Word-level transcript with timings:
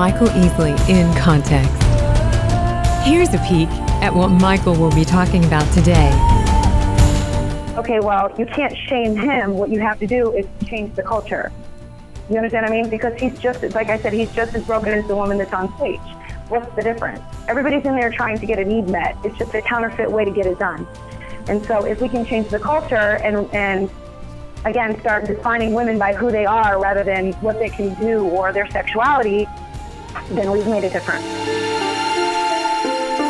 Michael 0.00 0.28
Easley 0.28 0.88
in 0.88 1.14
Context. 1.14 1.70
Here's 3.06 3.34
a 3.34 3.38
peek 3.46 3.68
at 4.00 4.14
what 4.14 4.28
Michael 4.28 4.74
will 4.74 4.94
be 4.94 5.04
talking 5.04 5.44
about 5.44 5.70
today. 5.74 6.08
Okay, 7.76 8.00
well, 8.00 8.34
you 8.38 8.46
can't 8.46 8.74
shame 8.88 9.14
him. 9.14 9.58
What 9.58 9.68
you 9.68 9.78
have 9.80 9.98
to 9.98 10.06
do 10.06 10.32
is 10.32 10.46
change 10.66 10.96
the 10.96 11.02
culture. 11.02 11.52
You 12.30 12.36
understand 12.36 12.64
what 12.64 12.72
I 12.72 12.80
mean? 12.80 12.88
Because 12.88 13.20
he's 13.20 13.38
just, 13.38 13.62
like 13.74 13.90
I 13.90 13.98
said, 13.98 14.14
he's 14.14 14.32
just 14.32 14.54
as 14.54 14.64
broken 14.64 14.88
as 14.94 15.06
the 15.06 15.14
woman 15.14 15.36
that's 15.36 15.52
on 15.52 15.68
stage. 15.76 16.00
What's 16.48 16.74
the 16.76 16.82
difference? 16.82 17.20
Everybody's 17.46 17.84
in 17.84 17.94
there 17.94 18.10
trying 18.10 18.38
to 18.38 18.46
get 18.46 18.58
a 18.58 18.64
need 18.64 18.88
met. 18.88 19.18
It's 19.22 19.36
just 19.36 19.54
a 19.54 19.60
counterfeit 19.60 20.10
way 20.10 20.24
to 20.24 20.30
get 20.30 20.46
it 20.46 20.58
done. 20.58 20.86
And 21.46 21.62
so 21.66 21.84
if 21.84 22.00
we 22.00 22.08
can 22.08 22.24
change 22.24 22.48
the 22.48 22.58
culture 22.58 23.18
and, 23.22 23.46
and 23.52 23.90
again, 24.64 24.98
start 25.00 25.26
defining 25.26 25.74
women 25.74 25.98
by 25.98 26.14
who 26.14 26.30
they 26.30 26.46
are 26.46 26.80
rather 26.80 27.04
than 27.04 27.34
what 27.42 27.58
they 27.58 27.68
can 27.68 27.92
do 28.00 28.24
or 28.24 28.50
their 28.50 28.70
sexuality, 28.70 29.46
then 30.30 30.50
we've 30.50 30.66
made 30.66 30.84
a 30.84 30.90
difference. 30.90 31.24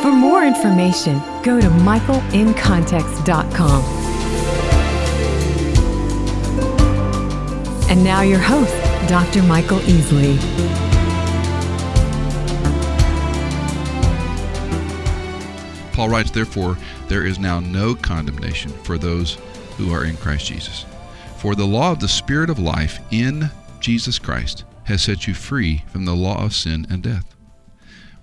For 0.03 0.13
more 0.13 0.45
information, 0.45 1.19
go 1.43 1.61
to 1.61 1.69
michaelincontext.com. 1.69 3.83
And 7.91 8.05
now 8.05 8.21
your 8.23 8.39
host, 8.39 8.73
Dr. 9.09 9.43
Michael 9.43 9.81
Easley. 9.81 10.39
Paul 15.93 16.09
writes, 16.09 16.31
Therefore, 16.31 16.79
there 17.09 17.27
is 17.27 17.39
now 17.39 17.61
no 17.61 17.95
condemnation 17.95 18.71
for 18.85 18.97
those 18.97 19.37
who 19.77 19.93
are 19.93 20.05
in 20.05 20.17
Christ 20.17 20.47
Jesus. 20.47 20.87
For 21.37 21.55
the 21.55 21.67
law 21.67 21.93
of 21.93 22.01
the 22.01 22.09
Spirit 22.09 22.49
of 22.49 22.59
life 22.59 23.01
in 23.11 23.51
Jesus 23.81 24.19
Christ 24.19 24.65
has 24.91 25.03
set 25.03 25.27
you 25.29 25.35
free 25.35 25.85
from 25.87 26.05
the 26.05 26.17
law 26.17 26.45
of 26.45 26.53
sin 26.53 26.85
and 26.91 27.03
death. 27.03 27.35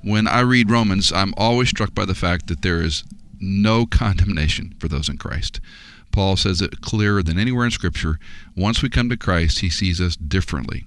When 0.03 0.27
I 0.27 0.41
read 0.41 0.69
Romans, 0.69 1.11
I'm 1.13 1.33
always 1.37 1.69
struck 1.69 1.95
by 1.95 2.05
the 2.05 2.13
fact 2.13 2.47
that 2.47 2.61
there 2.61 2.81
is 2.81 3.03
no 3.39 3.85
condemnation 3.89 4.75
for 4.77 4.87
those 4.87 5.09
in 5.09 5.17
Christ. 5.17 5.59
Paul 6.11 6.35
says 6.35 6.61
it 6.61 6.81
clearer 6.81 7.23
than 7.23 7.39
anywhere 7.39 7.65
in 7.65 7.71
Scripture. 7.71 8.19
Once 8.55 8.81
we 8.83 8.89
come 8.89 9.09
to 9.09 9.17
Christ, 9.17 9.59
he 9.59 9.69
sees 9.69 10.01
us 10.01 10.15
differently. 10.15 10.85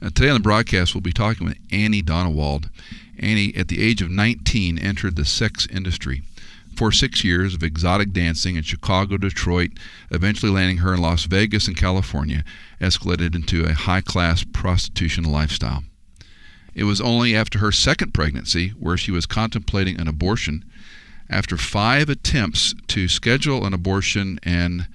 Uh, 0.00 0.06
today 0.06 0.28
on 0.28 0.34
the 0.34 0.40
broadcast, 0.40 0.94
we'll 0.94 1.00
be 1.00 1.12
talking 1.12 1.46
with 1.46 1.58
Annie 1.72 2.02
Donewald. 2.02 2.68
Annie, 3.18 3.54
at 3.56 3.68
the 3.68 3.82
age 3.82 4.02
of 4.02 4.10
19, 4.10 4.78
entered 4.78 5.16
the 5.16 5.24
sex 5.24 5.66
industry. 5.66 6.22
For 6.76 6.92
six 6.92 7.24
years 7.24 7.54
of 7.54 7.62
exotic 7.62 8.12
dancing 8.12 8.56
in 8.56 8.62
Chicago, 8.62 9.16
Detroit, 9.16 9.70
eventually 10.10 10.52
landing 10.52 10.78
her 10.78 10.92
in 10.92 11.00
Las 11.00 11.24
Vegas 11.24 11.66
and 11.66 11.76
California, 11.76 12.44
escalated 12.82 13.34
into 13.34 13.64
a 13.64 13.72
high 13.72 14.02
class 14.02 14.44
prostitution 14.44 15.24
lifestyle. 15.24 15.84
It 16.74 16.84
was 16.84 17.00
only 17.00 17.34
after 17.34 17.60
her 17.60 17.72
second 17.72 18.12
pregnancy, 18.12 18.68
where 18.78 18.98
she 18.98 19.10
was 19.10 19.24
contemplating 19.24 19.98
an 19.98 20.06
abortion, 20.06 20.66
after 21.30 21.56
five 21.56 22.10
attempts 22.10 22.74
to 22.88 23.08
schedule 23.08 23.64
an 23.64 23.72
abortion 23.72 24.38
and 24.42 24.86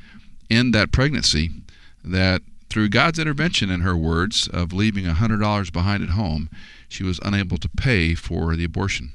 end 0.52 0.76
that 0.76 0.92
pregnancy, 0.92 1.50
that 2.04 2.44
through 2.70 2.90
God's 2.90 3.18
intervention, 3.18 3.72
in 3.72 3.82
her 3.82 3.98
words, 3.98 4.48
of 4.48 4.72
leaving 4.72 5.06
$100 5.06 5.74
behind 5.74 6.04
at 6.04 6.10
home, 6.10 6.48
she 6.88 7.04
was 7.04 7.20
unable 7.24 7.58
to 7.58 7.70
pay 7.70 8.14
for 8.14 8.56
the 8.56 8.66
abortion. 8.66 9.14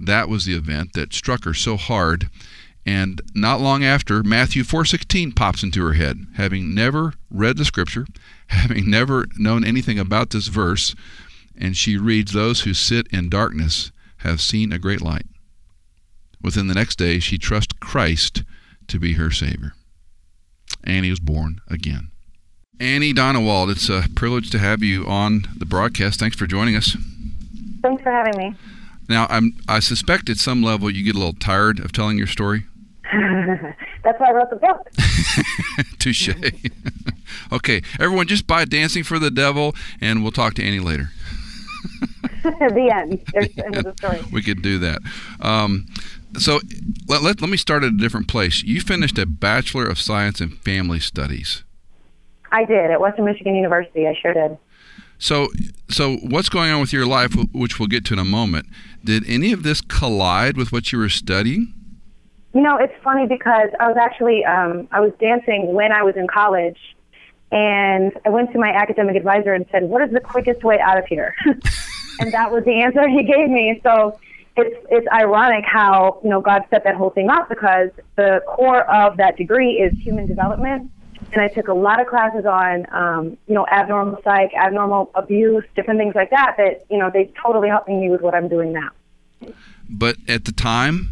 That 0.00 0.28
was 0.28 0.46
the 0.46 0.54
event 0.54 0.94
that 0.94 1.12
struck 1.12 1.44
her 1.44 1.54
so 1.54 1.76
hard. 1.76 2.30
And 2.86 3.20
not 3.34 3.60
long 3.60 3.84
after, 3.84 4.22
Matthew 4.22 4.64
4:16 4.64 5.32
pops 5.32 5.62
into 5.62 5.84
her 5.84 5.92
head. 5.92 6.26
Having 6.34 6.74
never 6.74 7.14
read 7.30 7.58
the 7.58 7.64
scripture, 7.64 8.06
having 8.48 8.88
never 8.88 9.26
known 9.36 9.64
anything 9.64 9.98
about 9.98 10.30
this 10.30 10.48
verse, 10.48 10.94
and 11.56 11.76
she 11.76 11.98
reads, 11.98 12.32
Those 12.32 12.62
who 12.62 12.72
sit 12.72 13.06
in 13.08 13.28
darkness 13.28 13.92
have 14.18 14.40
seen 14.40 14.72
a 14.72 14.78
great 14.78 15.02
light. 15.02 15.26
Within 16.42 16.68
the 16.68 16.74
next 16.74 16.96
day, 16.96 17.18
she 17.18 17.36
trusts 17.36 17.74
Christ 17.80 18.42
to 18.88 18.98
be 18.98 19.12
her 19.14 19.30
Savior. 19.30 19.74
Annie 20.82 21.10
was 21.10 21.20
born 21.20 21.60
again. 21.68 22.10
Annie 22.78 23.12
Donewald, 23.12 23.68
it's 23.68 23.90
a 23.90 24.04
privilege 24.14 24.48
to 24.50 24.58
have 24.58 24.82
you 24.82 25.04
on 25.04 25.42
the 25.54 25.66
broadcast. 25.66 26.18
Thanks 26.18 26.36
for 26.36 26.46
joining 26.46 26.76
us. 26.76 26.96
Thanks 27.82 28.02
for 28.02 28.10
having 28.10 28.36
me. 28.38 28.54
Now, 29.10 29.26
I'm, 29.28 29.56
I 29.68 29.80
suspect 29.80 30.30
at 30.30 30.36
some 30.36 30.62
level 30.62 30.88
you 30.88 31.02
get 31.02 31.16
a 31.16 31.18
little 31.18 31.34
tired 31.34 31.80
of 31.80 31.90
telling 31.90 32.16
your 32.16 32.28
story. 32.28 32.66
That's 34.04 34.20
why 34.20 34.28
I 34.28 34.32
wrote 34.32 34.50
the 34.50 34.56
book. 34.56 34.88
Touche. 35.98 36.28
okay, 37.52 37.82
everyone, 37.98 38.28
just 38.28 38.46
buy 38.46 38.64
Dancing 38.64 39.02
for 39.02 39.18
the 39.18 39.32
Devil, 39.32 39.74
and 40.00 40.22
we'll 40.22 40.30
talk 40.30 40.54
to 40.54 40.64
Annie 40.64 40.78
later. 40.78 41.10
the 42.44 42.92
end. 42.94 43.20
There's 43.32 43.52
the 43.52 43.66
end 43.66 43.76
of 43.78 43.84
the 43.84 43.94
story. 43.96 44.20
We 44.32 44.42
could 44.42 44.62
do 44.62 44.78
that. 44.78 45.00
Um, 45.40 45.86
so 46.38 46.60
let, 47.08 47.20
let, 47.20 47.40
let 47.40 47.50
me 47.50 47.56
start 47.56 47.82
at 47.82 47.92
a 47.92 47.96
different 47.96 48.28
place. 48.28 48.62
You 48.62 48.80
finished 48.80 49.18
a 49.18 49.26
Bachelor 49.26 49.86
of 49.86 50.00
Science 50.00 50.40
in 50.40 50.50
Family 50.50 51.00
Studies. 51.00 51.64
I 52.52 52.64
did 52.64 52.92
at 52.92 53.00
Western 53.00 53.24
Michigan 53.24 53.56
University. 53.56 54.06
I 54.06 54.14
sure 54.22 54.34
did. 54.34 54.56
So, 55.20 55.48
so 55.90 56.16
what's 56.16 56.48
going 56.48 56.72
on 56.72 56.80
with 56.80 56.94
your 56.94 57.06
life, 57.06 57.36
which 57.52 57.78
we'll 57.78 57.88
get 57.88 58.06
to 58.06 58.14
in 58.14 58.18
a 58.18 58.24
moment? 58.24 58.66
Did 59.04 59.28
any 59.28 59.52
of 59.52 59.62
this 59.62 59.82
collide 59.82 60.56
with 60.56 60.72
what 60.72 60.92
you 60.92 60.98
were 60.98 61.10
studying? 61.10 61.74
You 62.54 62.62
know, 62.62 62.78
it's 62.78 62.94
funny 63.04 63.26
because 63.26 63.68
I 63.78 63.86
was 63.86 63.96
actually 64.00 64.44
um, 64.46 64.88
I 64.90 65.00
was 65.00 65.12
dancing 65.20 65.74
when 65.74 65.92
I 65.92 66.02
was 66.02 66.16
in 66.16 66.26
college, 66.26 66.78
and 67.52 68.12
I 68.24 68.30
went 68.30 68.50
to 68.52 68.58
my 68.58 68.70
academic 68.70 69.14
advisor 69.14 69.52
and 69.52 69.66
said, 69.70 69.84
"What 69.84 70.02
is 70.02 70.10
the 70.10 70.20
quickest 70.20 70.64
way 70.64 70.80
out 70.80 70.98
of 70.98 71.04
here?" 71.06 71.34
and 72.18 72.32
that 72.32 72.50
was 72.50 72.64
the 72.64 72.82
answer 72.82 73.06
he 73.06 73.22
gave 73.22 73.50
me. 73.50 73.78
So 73.84 74.18
it's 74.56 74.74
it's 74.90 75.06
ironic 75.12 75.64
how 75.64 76.18
you 76.24 76.30
know 76.30 76.40
God 76.40 76.62
set 76.70 76.82
that 76.84 76.96
whole 76.96 77.10
thing 77.10 77.28
up 77.28 77.48
because 77.48 77.90
the 78.16 78.42
core 78.48 78.90
of 78.90 79.18
that 79.18 79.36
degree 79.36 79.74
is 79.74 79.92
human 79.98 80.26
development, 80.26 80.90
and 81.32 81.40
I 81.40 81.48
took 81.48 81.68
a 81.68 81.74
lot 81.74 82.00
of 82.00 82.06
classes 82.06 82.44
on 82.44 82.86
um, 82.92 83.38
you 83.46 83.54
know 83.54 83.66
abnormal 83.70 84.20
psych, 84.24 84.52
abnormal 84.54 85.10
abuse, 85.14 85.64
different 85.76 85.98
things 86.00 86.14
like 86.14 86.30
that. 86.30 86.54
That 86.56 86.84
you 86.90 86.98
know 86.98 87.10
they 87.12 87.32
totally 87.42 87.68
helping 87.68 88.00
me 88.00 88.10
with 88.10 88.20
what 88.20 88.34
I'm 88.34 88.48
doing 88.48 88.72
now. 88.72 88.90
But 89.88 90.16
at 90.28 90.44
the 90.44 90.52
time, 90.52 91.10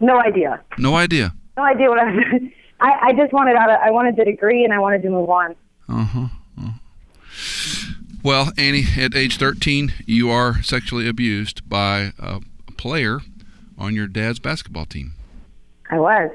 no 0.00 0.18
idea. 0.20 0.62
No 0.78 0.96
idea. 0.96 1.34
No 1.56 1.64
idea 1.64 1.88
what 1.88 1.98
I 1.98 2.04
was 2.04 2.24
doing. 2.30 2.52
I, 2.80 2.98
I 3.02 3.12
just 3.12 3.32
wanted 3.32 3.56
out. 3.56 3.70
Of, 3.70 3.80
I 3.80 3.90
wanted 3.90 4.16
the 4.16 4.24
degree, 4.24 4.64
and 4.64 4.72
I 4.72 4.78
wanted 4.78 5.02
to 5.02 5.10
move 5.10 5.30
on. 5.30 5.56
Uh 5.88 6.04
huh. 6.04 6.20
Uh-huh. 6.58 6.70
Well, 8.22 8.52
Annie, 8.56 8.84
at 8.96 9.14
age 9.14 9.36
13, 9.36 9.92
you 10.06 10.30
are 10.30 10.62
sexually 10.62 11.06
abused 11.06 11.68
by 11.68 12.12
a 12.18 12.40
player 12.78 13.20
on 13.76 13.94
your 13.94 14.06
dad's 14.06 14.38
basketball 14.38 14.86
team. 14.86 15.12
I 15.90 15.98
was. 15.98 16.30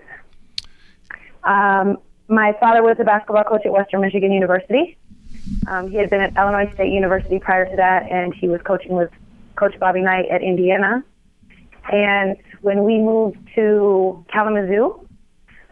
Um, 1.43 1.97
my 2.29 2.55
father 2.59 2.83
was 2.83 2.95
a 2.99 3.03
basketball 3.03 3.43
coach 3.43 3.65
at 3.65 3.71
Western 3.71 4.01
Michigan 4.01 4.31
University. 4.31 4.97
Um, 5.67 5.89
he 5.89 5.97
had 5.97 6.09
been 6.09 6.21
at 6.21 6.37
Illinois 6.37 6.71
State 6.73 6.93
University 6.93 7.39
prior 7.39 7.67
to 7.67 7.75
that, 7.75 8.09
and 8.11 8.33
he 8.33 8.47
was 8.47 8.61
coaching 8.61 8.95
with 8.95 9.09
Coach 9.55 9.77
Bobby 9.79 10.01
Knight 10.01 10.29
at 10.29 10.43
Indiana. 10.43 11.03
And 11.91 12.37
when 12.61 12.83
we 12.83 12.99
moved 12.99 13.37
to 13.55 14.23
Kalamazoo, 14.31 15.07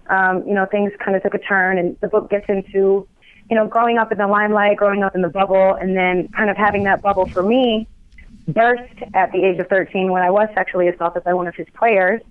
um, 0.09 0.47
you 0.47 0.53
know, 0.53 0.66
things 0.66 0.91
kind 1.03 1.16
of 1.16 1.22
took 1.22 1.35
a 1.35 1.40
turn, 1.40 1.78
and 1.78 1.95
the 2.01 2.07
book 2.07 2.29
gets 2.29 2.45
into, 2.50 3.07
you 3.50 3.56
know, 3.56 3.68
growing 3.68 4.00
up 4.00 4.12
in 4.12 4.18
the 4.18 4.28
limelight, 4.28 4.78
growing 4.78 5.03
up 5.03 5.16
in 5.16 5.22
the 5.22 5.29
bubble, 5.29 5.74
and 5.74 5.95
then 5.95 6.28
kind 6.29 6.50
of 6.50 6.57
having 6.57 6.84
that 6.85 7.03
bubble 7.03 7.28
for 7.28 7.44
me 7.44 7.88
burst 8.47 8.94
at 9.13 9.31
the 9.31 9.44
age 9.44 9.59
of 9.59 9.68
13 9.68 10.12
when 10.12 10.24
I 10.24 10.31
was 10.31 10.47
sexually 10.56 10.88
assaulted 10.88 11.24
by 11.24 11.34
one 11.34 11.47
of 11.47 11.56
his 11.56 11.68
players. 11.75 12.22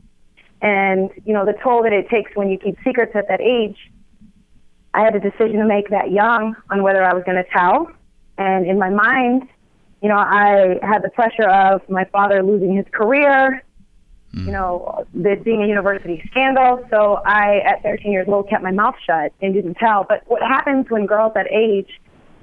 And, 0.62 1.10
you 1.24 1.34
know, 1.34 1.44
the 1.44 1.52
toll 1.62 1.82
that 1.82 1.92
it 1.92 2.08
takes 2.08 2.34
when 2.34 2.48
you 2.48 2.58
keep 2.58 2.76
secrets 2.82 3.12
at 3.14 3.28
that 3.28 3.42
age, 3.42 3.76
I 4.96 5.00
had 5.04 5.14
a 5.14 5.20
decision 5.20 5.58
to 5.58 5.66
make 5.66 5.90
that 5.90 6.10
young 6.10 6.56
on 6.70 6.82
whether 6.82 7.04
I 7.04 7.12
was 7.12 7.22
going 7.24 7.36
to 7.36 7.48
tell. 7.50 7.90
And 8.38 8.66
in 8.66 8.78
my 8.78 8.90
mind, 8.90 9.48
you 10.02 10.08
know, 10.08 10.16
I 10.16 10.78
had 10.82 11.02
the 11.02 11.10
pressure 11.10 11.48
of 11.48 11.86
my 11.88 12.04
father 12.06 12.42
losing 12.42 12.74
his 12.74 12.86
career, 12.92 13.62
you 14.32 14.52
know, 14.52 15.06
this 15.14 15.38
being 15.44 15.62
a 15.62 15.66
university 15.66 16.22
scandal. 16.30 16.84
So 16.90 17.20
I, 17.24 17.60
at 17.60 17.82
13 17.82 18.12
years 18.12 18.28
old, 18.28 18.50
kept 18.50 18.62
my 18.62 18.70
mouth 18.70 18.96
shut 19.06 19.32
and 19.40 19.54
didn't 19.54 19.74
tell. 19.74 20.04
But 20.06 20.24
what 20.26 20.42
happens 20.42 20.90
when 20.90 21.06
girls 21.06 21.32
that 21.34 21.46
age 21.50 21.88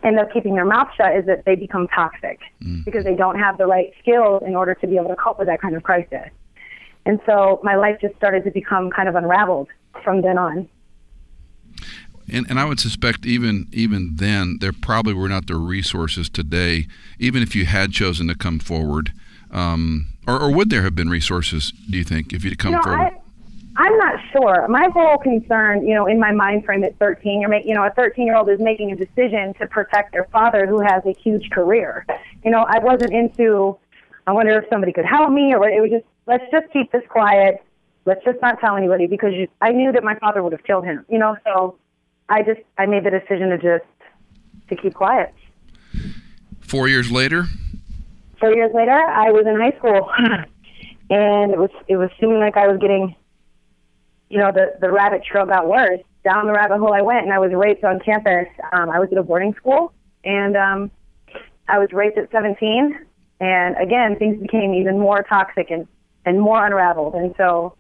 end 0.04 0.20
up 0.20 0.32
keeping 0.34 0.56
their 0.56 0.66
mouth 0.66 0.90
shut 0.98 1.16
is 1.16 1.26
that 1.26 1.46
they 1.46 1.56
become 1.56 1.88
toxic 1.88 2.40
Mm. 2.64 2.84
because 2.86 3.04
they 3.04 3.16
don't 3.16 3.40
have 3.40 3.58
the 3.58 3.68
right 3.68 3.94
skills 4.02 4.42
in 4.46 4.56
order 4.56 4.74
to 4.76 4.88
be 4.88 4.96
able 4.98 5.10
to 5.10 5.16
cope 5.16 5.38
with 5.38 5.48
that 5.48 5.62
kind 5.62 5.76
of 5.76 5.84
crisis. 5.84 6.30
And 7.06 7.20
so 7.26 7.60
my 7.64 7.76
life 7.76 7.98
just 8.02 8.16
started 8.16 8.44
to 8.46 8.52
become 8.52 8.90
kind 8.90 9.08
of 9.08 9.16
unraveled 9.16 9.68
from 10.04 10.22
then 10.22 10.38
on. 10.38 10.68
And, 12.34 12.48
and 12.50 12.60
I 12.60 12.66
would 12.66 12.80
suspect 12.80 13.26
even 13.26 13.68
even 13.72 14.16
then 14.16 14.58
there 14.60 14.74
probably 14.74 15.14
were 15.14 15.30
not 15.30 15.46
the 15.46 15.56
resources 15.56 16.30
today, 16.30 16.88
even 17.20 17.44
if 17.44 17.56
you 17.56 17.66
had 17.66 17.92
chosen 17.92 18.28
to 18.28 18.36
come 18.36 18.60
forward. 18.60 19.14
Um, 19.52 20.08
or, 20.28 20.42
or 20.42 20.52
would 20.52 20.72
there 20.72 20.82
have 20.82 20.96
been 20.96 21.10
resources? 21.10 21.72
Do 21.90 21.96
you 21.96 22.04
think 22.04 22.34
if 22.34 22.44
you'd 22.44 22.58
come 22.58 22.72
you 22.72 22.78
know, 22.78 22.84
forward? 22.84 23.14
I'm 23.76 23.98
not 23.98 24.20
sure. 24.32 24.68
My 24.68 24.88
whole 24.94 25.18
concern, 25.18 25.86
you 25.86 25.96
know, 25.96 26.06
in 26.06 26.20
my 26.20 26.32
mind 26.32 26.66
frame 26.66 26.84
at 26.84 26.98
13, 27.00 27.42
you're 27.42 27.50
making, 27.50 27.70
you 27.70 27.76
know, 27.76 27.86
a 27.86 27.92
13 27.92 28.26
year 28.26 28.36
old 28.36 28.50
is 28.50 28.60
making 28.60 28.92
a 28.92 28.96
decision 28.96 29.54
to 29.56 29.68
protect 29.68 30.12
their 30.12 30.26
father 30.26 30.68
who 30.68 30.80
has 30.82 31.04
a 31.06 31.14
huge 31.14 31.50
career. 31.50 32.06
You 32.44 32.52
know, 32.52 32.66
I 32.68 32.80
wasn't 32.80 33.14
into, 33.14 33.78
I 34.28 34.32
wonder 34.32 34.60
if 34.60 34.70
somebody 34.70 34.94
could 34.94 35.06
help 35.06 35.32
me, 35.32 35.54
or 35.56 35.68
it 35.68 35.82
was 35.82 35.90
just, 35.90 36.06
let's 36.28 36.44
just 36.52 36.72
keep 36.72 36.92
this 36.92 37.04
quiet. 37.10 37.64
Let's 38.06 38.24
just 38.26 38.42
not 38.42 38.60
tell 38.60 38.76
anybody 38.76 39.08
because 39.08 39.34
you, 39.34 39.48
I 39.62 39.72
knew 39.72 39.92
that 39.92 40.04
my 40.04 40.16
father 40.16 40.44
would 40.44 40.52
have 40.52 40.64
killed 40.64 40.86
him. 40.86 41.06
You 41.10 41.18
know, 41.18 41.36
so 41.44 41.78
I 42.30 42.42
just, 42.42 42.62
I 42.78 42.86
made 42.86 43.04
the 43.04 43.12
decision 43.12 43.50
to 43.50 43.58
just 43.58 43.86
to 44.70 44.76
keep 44.76 44.94
quiet. 44.94 45.34
Four 46.62 46.88
years 46.88 47.12
later. 47.12 47.46
Four 48.40 48.54
years 48.54 48.72
later, 48.74 48.92
I 48.92 49.32
was 49.32 49.46
in 49.46 49.60
high 49.60 49.78
school, 49.78 50.12
and 51.10 51.52
it 51.52 51.58
was 51.58 51.70
it 51.88 51.98
was 51.98 52.10
seeming 52.20 52.40
like 52.40 52.58
I 52.58 52.68
was 52.68 52.80
getting 52.80 53.16
you 54.34 54.40
know, 54.40 54.52
the, 54.52 54.74
the 54.82 54.92
rabbit 54.92 55.24
trail 55.24 55.46
got 55.46 55.68
worse. 55.68 56.00
Down 56.24 56.48
the 56.48 56.54
rabbit 56.54 56.80
hole 56.80 56.92
I 56.92 57.04
went, 57.04 57.24
and 57.24 57.32
I 57.32 57.38
was 57.38 57.52
raped 57.54 57.84
on 57.84 58.00
campus. 58.00 58.48
Um, 58.72 58.90
I 58.90 58.98
was 58.98 59.10
at 59.12 59.18
a 59.20 59.22
boarding 59.22 59.54
school, 59.54 59.94
and 60.24 60.58
um, 60.58 60.92
I 61.68 61.78
was 61.78 61.90
raped 61.94 62.18
at 62.18 62.32
17. 62.32 62.98
And 63.40 63.76
again, 63.78 64.18
things 64.18 64.42
became 64.42 64.74
even 64.74 64.98
more 64.98 65.22
toxic 65.22 65.70
and, 65.70 65.88
and 66.26 66.42
more 66.42 66.66
unraveled. 66.66 67.14
And 67.14 67.36
so, 67.38 67.76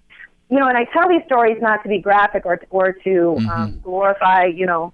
you 0.54 0.60
know, 0.60 0.68
and 0.68 0.78
I 0.78 0.86
tell 0.86 1.10
these 1.10 1.24
stories 1.26 1.58
not 1.60 1.82
to 1.82 1.90
be 1.90 1.98
graphic 1.98 2.46
or, 2.46 2.62
or 2.70 2.94
to 2.94 3.10
mm-hmm. 3.10 3.50
um, 3.50 3.80
glorify, 3.84 4.46
you 4.46 4.68
know, 4.68 4.94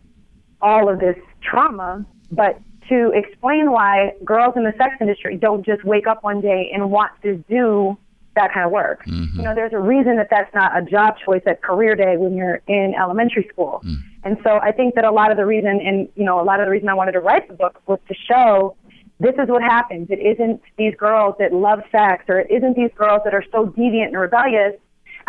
all 0.62 0.88
of 0.88 1.02
this 1.02 1.18
trauma, 1.42 2.06
but 2.32 2.62
to 2.88 3.12
explain 3.14 3.70
why 3.70 4.14
girls 4.24 4.54
in 4.56 4.64
the 4.64 4.74
sex 4.78 4.96
industry 5.02 5.36
don't 5.36 5.66
just 5.66 5.84
wake 5.84 6.08
up 6.08 6.24
one 6.24 6.40
day 6.40 6.72
and 6.74 6.90
want 6.90 7.12
to 7.24 7.44
do 7.50 7.98
that 8.36 8.54
kind 8.54 8.66
of 8.66 8.72
work. 8.72 9.06
Mm-hmm. 9.06 9.38
You 9.38 9.44
know, 9.44 9.54
there's 9.54 9.74
a 9.74 9.80
reason 9.80 10.16
that 10.16 10.30
that's 10.32 10.54
not 10.56 10.78
a 10.78 10.82
job 10.82 11.16
choice 11.26 11.44
at 11.46 11.62
career 11.62 11.94
day 11.94 12.16
when 12.16 12.36
you're 12.36 12.62
in 12.68 12.94
elementary 12.98 13.46
school. 13.52 13.82
Mm. 13.86 13.98
And 14.24 14.38
so 14.46 14.60
I 14.62 14.72
think 14.72 14.96
that 14.96 15.04
a 15.04 15.12
lot 15.12 15.30
of 15.30 15.36
the 15.36 15.46
reason, 15.46 15.82
and 15.82 16.08
you 16.16 16.24
know, 16.24 16.40
a 16.40 16.46
lot 16.46 16.62
of 16.62 16.68
the 16.68 16.72
reason 16.72 16.88
I 16.88 16.94
wanted 16.94 17.14
to 17.14 17.20
write 17.20 17.50
the 17.50 17.54
book 17.54 17.82
was 17.86 18.00
to 18.08 18.14
show 18.14 18.78
this 19.20 19.36
is 19.38 19.50
what 19.50 19.62
happens. 19.62 20.08
It 20.10 20.20
isn't 20.20 20.62
these 20.78 20.96
girls 20.96 21.36
that 21.40 21.52
love 21.52 21.82
sex, 21.92 22.24
or 22.30 22.40
it 22.40 22.50
isn't 22.50 22.78
these 22.78 22.92
girls 22.96 23.22
that 23.26 23.34
are 23.34 23.44
so 23.52 23.66
deviant 23.66 24.08
and 24.08 24.20
rebellious. 24.20 24.76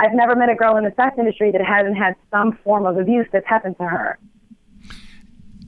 I've 0.01 0.15
never 0.15 0.35
met 0.35 0.49
a 0.49 0.55
girl 0.55 0.77
in 0.77 0.85
the 0.85 0.95
sex 0.97 1.17
industry 1.19 1.51
that 1.53 1.61
hasn't 1.61 1.97
had 1.97 2.17
some 2.31 2.59
form 2.65 2.87
of 2.87 2.97
abuse 2.97 3.27
that's 3.33 3.47
happened 3.47 3.77
to 3.79 3.85
her. 3.85 4.19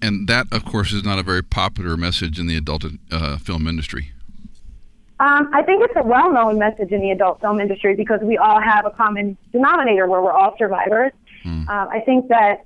And 0.01 0.27
that, 0.27 0.47
of 0.51 0.65
course, 0.65 0.93
is 0.93 1.05
not 1.05 1.19
a 1.19 1.23
very 1.23 1.43
popular 1.43 1.97
message 1.97 2.39
in 2.41 2.47
the 2.47 2.57
adult 2.57 2.85
uh, 3.11 3.37
film 3.37 3.67
industry. 3.67 4.13
Um, 5.21 5.51
I 5.53 5.63
think 5.63 5.85
it's 5.85 5.95
a 5.97 6.03
well-known 6.03 6.59
message 6.59 6.91
in 6.91 7.01
the 7.01 7.11
adult 7.11 7.41
film 7.41 7.61
industry 7.61 7.95
because 7.95 8.21
we 8.23 8.39
all 8.39 8.61
have 8.61 8.87
a 8.87 8.91
common 8.91 9.37
denominator 9.53 10.09
where 10.09 10.21
we're 10.21 10.33
all 10.33 10.57
survivors. 10.59 11.13
Mm. 11.45 11.69
Um, 11.69 11.89
I 11.91 12.01
think 12.01 12.29
that 12.29 12.65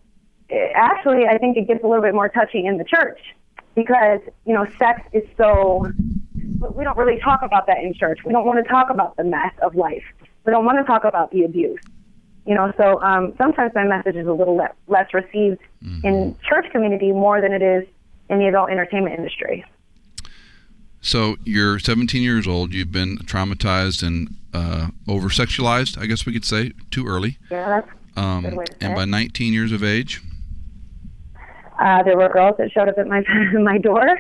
it, 0.48 0.72
actually, 0.74 1.26
I 1.26 1.36
think 1.36 1.56
it 1.56 1.66
gets 1.66 1.82
a 1.82 1.86
little 1.86 2.02
bit 2.02 2.14
more 2.14 2.28
touchy 2.28 2.64
in 2.64 2.78
the 2.78 2.84
church 2.84 3.20
because 3.74 4.20
you 4.46 4.54
know, 4.54 4.66
sex 4.78 5.02
is 5.12 5.24
so. 5.36 5.86
We 6.74 6.84
don't 6.84 6.96
really 6.96 7.20
talk 7.20 7.40
about 7.42 7.66
that 7.66 7.78
in 7.78 7.92
church. 7.92 8.20
We 8.24 8.32
don't 8.32 8.46
want 8.46 8.64
to 8.64 8.70
talk 8.70 8.88
about 8.88 9.16
the 9.16 9.24
mess 9.24 9.52
of 9.60 9.74
life. 9.74 10.04
We 10.46 10.52
don't 10.52 10.64
want 10.64 10.78
to 10.78 10.84
talk 10.84 11.04
about 11.04 11.31
the 11.32 11.44
abuse. 11.44 11.81
You 12.46 12.54
know, 12.54 12.72
so 12.76 13.02
um, 13.02 13.34
sometimes 13.37 13.72
my 13.75 13.84
message 13.84 14.14
is 14.14 14.26
a 14.26 14.32
little 14.32 14.54
le- 14.54 14.70
less 14.87 15.12
received 15.12 15.60
mm-hmm. 15.82 16.06
in 16.06 16.37
church 16.48 16.66
community 16.70 17.10
more 17.10 17.40
than 17.40 17.52
it 17.52 17.62
is 17.62 17.84
in 18.31 18.38
the 18.38 18.46
adult 18.46 18.70
entertainment 18.70 19.19
industry. 19.19 19.64
So 21.00 21.37
you're 21.44 21.78
17 21.78 22.22
years 22.22 22.46
old. 22.46 22.72
You've 22.72 22.93
been 22.93 23.19
traumatized 23.19 24.06
and 24.06 24.37
uh, 24.54 24.88
over 25.08 25.28
sexualized, 25.28 26.00
I 26.00 26.06
guess 26.06 26.25
we 26.25 26.32
could 26.32 26.44
say, 26.44 26.72
too 26.90 27.06
early. 27.06 27.38
Yeah, 27.50 27.69
that's 27.81 27.88
um, 28.16 28.42
good 28.42 28.54
way 28.54 28.64
to 28.64 28.84
And 28.84 28.94
by 28.94 29.04
19 29.04 29.52
years 29.52 29.72
of 29.72 29.84
age, 29.84 30.22
uh, 31.78 32.02
there 32.04 32.16
were 32.16 32.28
girls 32.28 32.56
that 32.58 32.72
showed 32.72 32.88
up 32.88 32.99
at 32.99 33.06
my 33.06 33.22
my 33.52 33.78
door, 33.78 34.19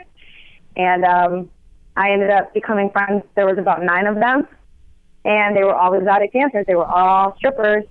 and 0.76 1.04
um, 1.04 1.50
I 1.96 2.10
ended 2.10 2.30
up 2.30 2.52
becoming 2.52 2.90
friends. 2.90 3.24
There 3.34 3.46
was 3.46 3.58
about 3.58 3.82
nine 3.82 4.06
of 4.06 4.16
them, 4.16 4.46
and 5.26 5.56
they 5.56 5.64
were 5.64 5.74
all 5.74 5.92
exotic 5.92 6.32
dancers. 6.32 6.64
They 6.66 6.76
were 6.76 6.86
all 6.86 7.36
strippers, 7.36 7.84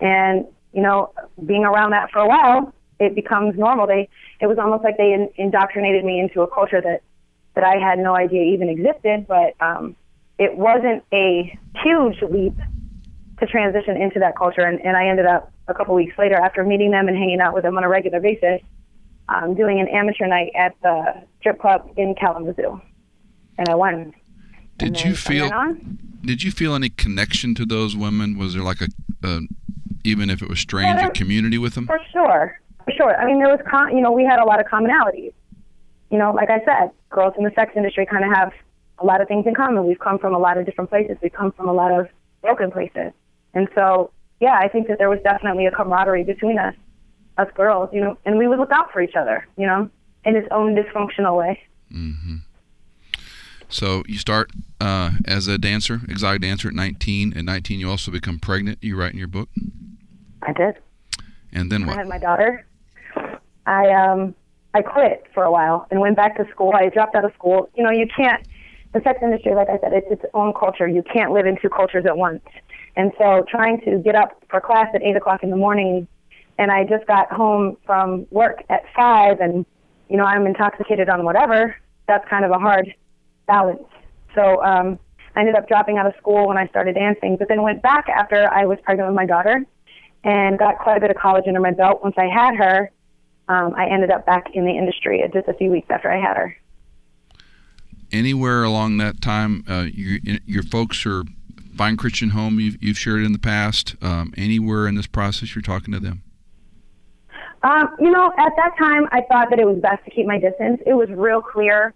and 0.00 0.46
you 0.72 0.82
know, 0.82 1.12
being 1.44 1.64
around 1.64 1.90
that 1.90 2.10
for 2.12 2.20
a 2.20 2.28
while, 2.28 2.72
it 3.00 3.14
becomes 3.14 3.58
normal. 3.58 3.86
They 3.86 4.08
it 4.40 4.46
was 4.46 4.58
almost 4.58 4.84
like 4.84 4.96
they 4.96 5.12
in, 5.12 5.28
indoctrinated 5.36 6.04
me 6.04 6.20
into 6.20 6.42
a 6.42 6.46
culture 6.46 6.80
that 6.80 7.02
that 7.54 7.64
I 7.64 7.76
had 7.76 7.98
no 7.98 8.14
idea 8.14 8.42
even 8.44 8.68
existed, 8.68 9.26
but 9.26 9.54
um, 9.60 9.96
it 10.38 10.56
wasn't 10.56 11.02
a 11.12 11.58
huge 11.82 12.22
leap 12.22 12.54
to 13.40 13.46
transition 13.46 13.96
into 14.00 14.20
that 14.20 14.36
culture. 14.36 14.60
And, 14.60 14.80
and 14.80 14.96
I 14.96 15.08
ended 15.08 15.26
up 15.26 15.52
a 15.66 15.74
couple 15.74 15.94
weeks 15.94 16.16
later, 16.16 16.36
after 16.36 16.64
meeting 16.64 16.92
them 16.92 17.08
and 17.08 17.16
hanging 17.16 17.40
out 17.40 17.54
with 17.54 17.64
them 17.64 17.76
on 17.76 17.84
a 17.84 17.88
regular 17.88 18.20
basis, 18.20 18.60
um, 19.28 19.54
doing 19.54 19.80
an 19.80 19.88
amateur 19.88 20.26
night 20.26 20.52
at 20.56 20.74
the 20.82 21.22
strip 21.40 21.60
club 21.60 21.90
in 21.96 22.14
Kalamazoo, 22.14 22.80
and 23.58 23.68
I 23.68 23.74
won. 23.74 24.14
Did 24.78 25.02
you 25.02 25.14
feel? 25.14 25.50
Did 26.22 26.42
you 26.42 26.50
feel 26.50 26.74
any 26.74 26.88
connection 26.88 27.54
to 27.56 27.64
those 27.64 27.96
women? 27.96 28.38
Was 28.38 28.54
there 28.54 28.62
like 28.62 28.80
a, 28.80 29.40
even 30.04 30.30
if 30.30 30.42
it 30.42 30.48
was 30.48 30.58
strange, 30.58 31.00
yeah, 31.00 31.06
a 31.06 31.10
community 31.10 31.58
with 31.58 31.74
them? 31.74 31.86
For 31.86 32.00
sure, 32.12 32.60
for 32.84 32.92
sure. 32.92 33.16
I 33.16 33.24
mean, 33.24 33.38
there 33.38 33.48
was, 33.48 33.60
con- 33.70 33.96
you 33.96 34.02
know, 34.02 34.12
we 34.12 34.24
had 34.24 34.38
a 34.40 34.44
lot 34.44 34.60
of 34.60 34.66
commonalities 34.66 35.32
you 36.10 36.18
know, 36.18 36.32
like 36.32 36.50
I 36.50 36.58
said, 36.64 36.90
girls 37.10 37.34
in 37.36 37.44
the 37.44 37.52
sex 37.54 37.72
industry 37.76 38.06
kind 38.06 38.24
of 38.24 38.30
have 38.32 38.52
a 38.98 39.04
lot 39.04 39.20
of 39.20 39.28
things 39.28 39.46
in 39.46 39.54
common. 39.54 39.86
We've 39.86 39.98
come 39.98 40.18
from 40.18 40.34
a 40.34 40.38
lot 40.38 40.56
of 40.58 40.66
different 40.66 40.90
places. 40.90 41.16
We 41.22 41.30
come 41.30 41.52
from 41.52 41.68
a 41.68 41.72
lot 41.72 41.92
of 41.92 42.08
broken 42.40 42.70
places. 42.70 43.12
And 43.54 43.68
so, 43.74 44.10
yeah, 44.40 44.58
I 44.58 44.68
think 44.68 44.88
that 44.88 44.98
there 44.98 45.10
was 45.10 45.20
definitely 45.22 45.66
a 45.66 45.70
camaraderie 45.70 46.24
between 46.24 46.58
us, 46.58 46.74
us 47.36 47.48
girls, 47.54 47.90
you 47.92 48.00
know, 48.00 48.16
and 48.24 48.38
we 48.38 48.48
would 48.48 48.58
look 48.58 48.72
out 48.72 48.92
for 48.92 49.00
each 49.00 49.14
other, 49.16 49.46
you 49.56 49.66
know, 49.66 49.90
in 50.24 50.36
its 50.36 50.48
own 50.50 50.74
dysfunctional 50.74 51.36
way. 51.36 51.60
Mm-hmm. 51.92 52.36
So 53.68 54.02
you 54.06 54.18
start 54.18 54.50
uh, 54.80 55.12
as 55.26 55.46
a 55.46 55.58
dancer, 55.58 56.00
exotic 56.08 56.42
dancer 56.42 56.68
at 56.68 56.74
19. 56.74 57.36
At 57.36 57.44
19, 57.44 57.80
you 57.80 57.90
also 57.90 58.10
become 58.10 58.38
pregnant. 58.38 58.78
You 58.82 58.96
write 58.96 59.12
in 59.12 59.18
your 59.18 59.28
book. 59.28 59.48
I 60.42 60.52
did. 60.52 60.76
And 61.52 61.70
then 61.70 61.86
what? 61.86 61.96
I 61.96 61.98
had 61.98 62.08
my 62.08 62.18
daughter. 62.18 62.66
I 63.66 63.90
um 63.90 64.34
I 64.74 64.82
quit 64.82 65.24
for 65.34 65.44
a 65.44 65.50
while 65.50 65.86
and 65.90 66.00
went 66.00 66.16
back 66.16 66.36
to 66.36 66.48
school. 66.50 66.72
I 66.74 66.88
dropped 66.88 67.14
out 67.14 67.24
of 67.24 67.32
school. 67.34 67.68
You 67.74 67.84
know, 67.84 67.90
you 67.90 68.06
can't. 68.06 68.46
The 68.94 69.00
sex 69.02 69.18
industry, 69.22 69.54
like 69.54 69.68
I 69.68 69.78
said, 69.78 69.92
it's 69.92 70.10
its 70.10 70.24
own 70.32 70.54
culture. 70.58 70.88
You 70.88 71.02
can't 71.02 71.32
live 71.32 71.44
in 71.44 71.58
two 71.60 71.68
cultures 71.68 72.06
at 72.06 72.16
once. 72.16 72.42
And 72.96 73.12
so, 73.18 73.44
trying 73.48 73.80
to 73.82 73.98
get 73.98 74.14
up 74.14 74.42
for 74.48 74.60
class 74.60 74.88
at 74.94 75.02
eight 75.02 75.14
o'clock 75.14 75.42
in 75.42 75.50
the 75.50 75.56
morning, 75.56 76.08
and 76.56 76.70
I 76.70 76.84
just 76.84 77.06
got 77.06 77.30
home 77.30 77.76
from 77.84 78.26
work 78.30 78.64
at 78.70 78.82
five, 78.96 79.40
and 79.40 79.66
you 80.08 80.16
know, 80.16 80.24
I'm 80.24 80.46
intoxicated 80.46 81.10
on 81.10 81.24
whatever. 81.24 81.76
That's 82.06 82.26
kind 82.28 82.46
of 82.46 82.50
a 82.50 82.58
hard 82.58 82.94
balance. 83.48 83.82
So, 84.34 84.62
um, 84.62 84.98
I 85.34 85.40
ended 85.40 85.56
up 85.56 85.68
dropping 85.68 85.98
out 85.98 86.06
of 86.06 86.14
school 86.16 86.48
when 86.48 86.56
I 86.56 86.66
started 86.68 86.94
dancing, 86.94 87.36
but 87.36 87.48
then 87.48 87.62
went 87.62 87.82
back 87.82 88.08
after 88.08 88.48
I 88.52 88.64
was 88.66 88.78
pregnant 88.82 89.08
with 89.08 89.16
my 89.16 89.26
daughter, 89.26 89.64
and 90.24 90.58
got 90.58 90.78
quite 90.78 90.96
a 90.96 91.00
bit 91.00 91.10
of 91.10 91.16
college 91.16 91.44
under 91.46 91.60
my 91.60 91.70
belt 91.72 92.02
once 92.02 92.14
I 92.18 92.26
had 92.26 92.54
her 92.56 92.90
um, 93.48 93.74
I 93.74 93.86
ended 93.86 94.10
up 94.10 94.26
back 94.26 94.50
in 94.54 94.64
the 94.64 94.72
industry 94.72 95.22
just 95.32 95.48
a 95.48 95.54
few 95.54 95.70
weeks 95.70 95.88
after 95.90 96.10
I 96.10 96.20
had 96.20 96.36
her. 96.36 96.56
Anywhere 98.12 98.62
along 98.62 98.98
that 98.98 99.20
time, 99.20 99.64
uh, 99.68 99.86
your, 99.92 100.18
your 100.46 100.62
folks 100.62 101.04
are 101.06 101.24
Fine 101.76 101.96
Christian 101.96 102.30
Home 102.30 102.60
you've, 102.60 102.82
you've 102.82 102.98
shared 102.98 103.22
in 103.22 103.32
the 103.32 103.38
past. 103.38 103.96
Um, 104.02 104.32
anywhere 104.36 104.86
in 104.86 104.94
this 104.94 105.06
process 105.06 105.54
you're 105.54 105.62
talking 105.62 105.92
to 105.92 106.00
them? 106.00 106.22
Um, 107.62 107.94
you 107.98 108.10
know, 108.10 108.32
at 108.38 108.52
that 108.56 108.76
time, 108.78 109.08
I 109.10 109.22
thought 109.22 109.50
that 109.50 109.58
it 109.58 109.66
was 109.66 109.78
best 109.80 110.04
to 110.04 110.10
keep 110.10 110.26
my 110.26 110.38
distance. 110.38 110.80
It 110.86 110.94
was 110.94 111.08
real 111.10 111.42
clear, 111.42 111.92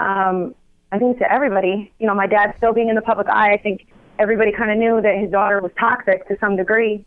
um, 0.00 0.54
I 0.90 0.98
think, 0.98 1.18
to 1.18 1.30
everybody. 1.30 1.92
You 1.98 2.06
know, 2.06 2.14
my 2.14 2.26
dad 2.26 2.54
still 2.56 2.72
being 2.72 2.88
in 2.88 2.94
the 2.94 3.02
public 3.02 3.28
eye, 3.28 3.52
I 3.52 3.58
think 3.58 3.86
everybody 4.18 4.52
kind 4.52 4.70
of 4.70 4.78
knew 4.78 5.00
that 5.00 5.18
his 5.18 5.30
daughter 5.30 5.60
was 5.60 5.72
toxic 5.78 6.26
to 6.28 6.36
some 6.40 6.56
degree. 6.56 7.04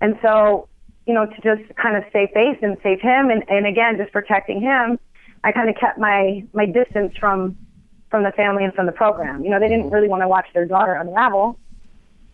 And 0.00 0.18
so 0.22 0.68
you 1.10 1.14
know, 1.14 1.26
to 1.26 1.40
just 1.42 1.74
kind 1.76 1.96
of 1.96 2.04
save 2.12 2.30
face 2.30 2.58
and 2.62 2.76
save 2.84 3.00
him, 3.00 3.30
and, 3.30 3.42
and 3.48 3.66
again, 3.66 3.96
just 3.96 4.12
protecting 4.12 4.60
him, 4.60 4.96
I 5.42 5.50
kind 5.50 5.68
of 5.68 5.74
kept 5.74 5.98
my 5.98 6.44
my 6.52 6.66
distance 6.66 7.16
from 7.18 7.56
from 8.10 8.22
the 8.22 8.32
family 8.32 8.64
and 8.64 8.72
from 8.74 8.86
the 8.86 8.92
program. 8.92 9.42
You 9.42 9.50
know, 9.50 9.58
they 9.58 9.68
didn't 9.68 9.90
really 9.90 10.08
want 10.08 10.22
to 10.22 10.28
watch 10.28 10.46
their 10.54 10.66
daughter 10.66 10.92
unravel, 10.92 11.58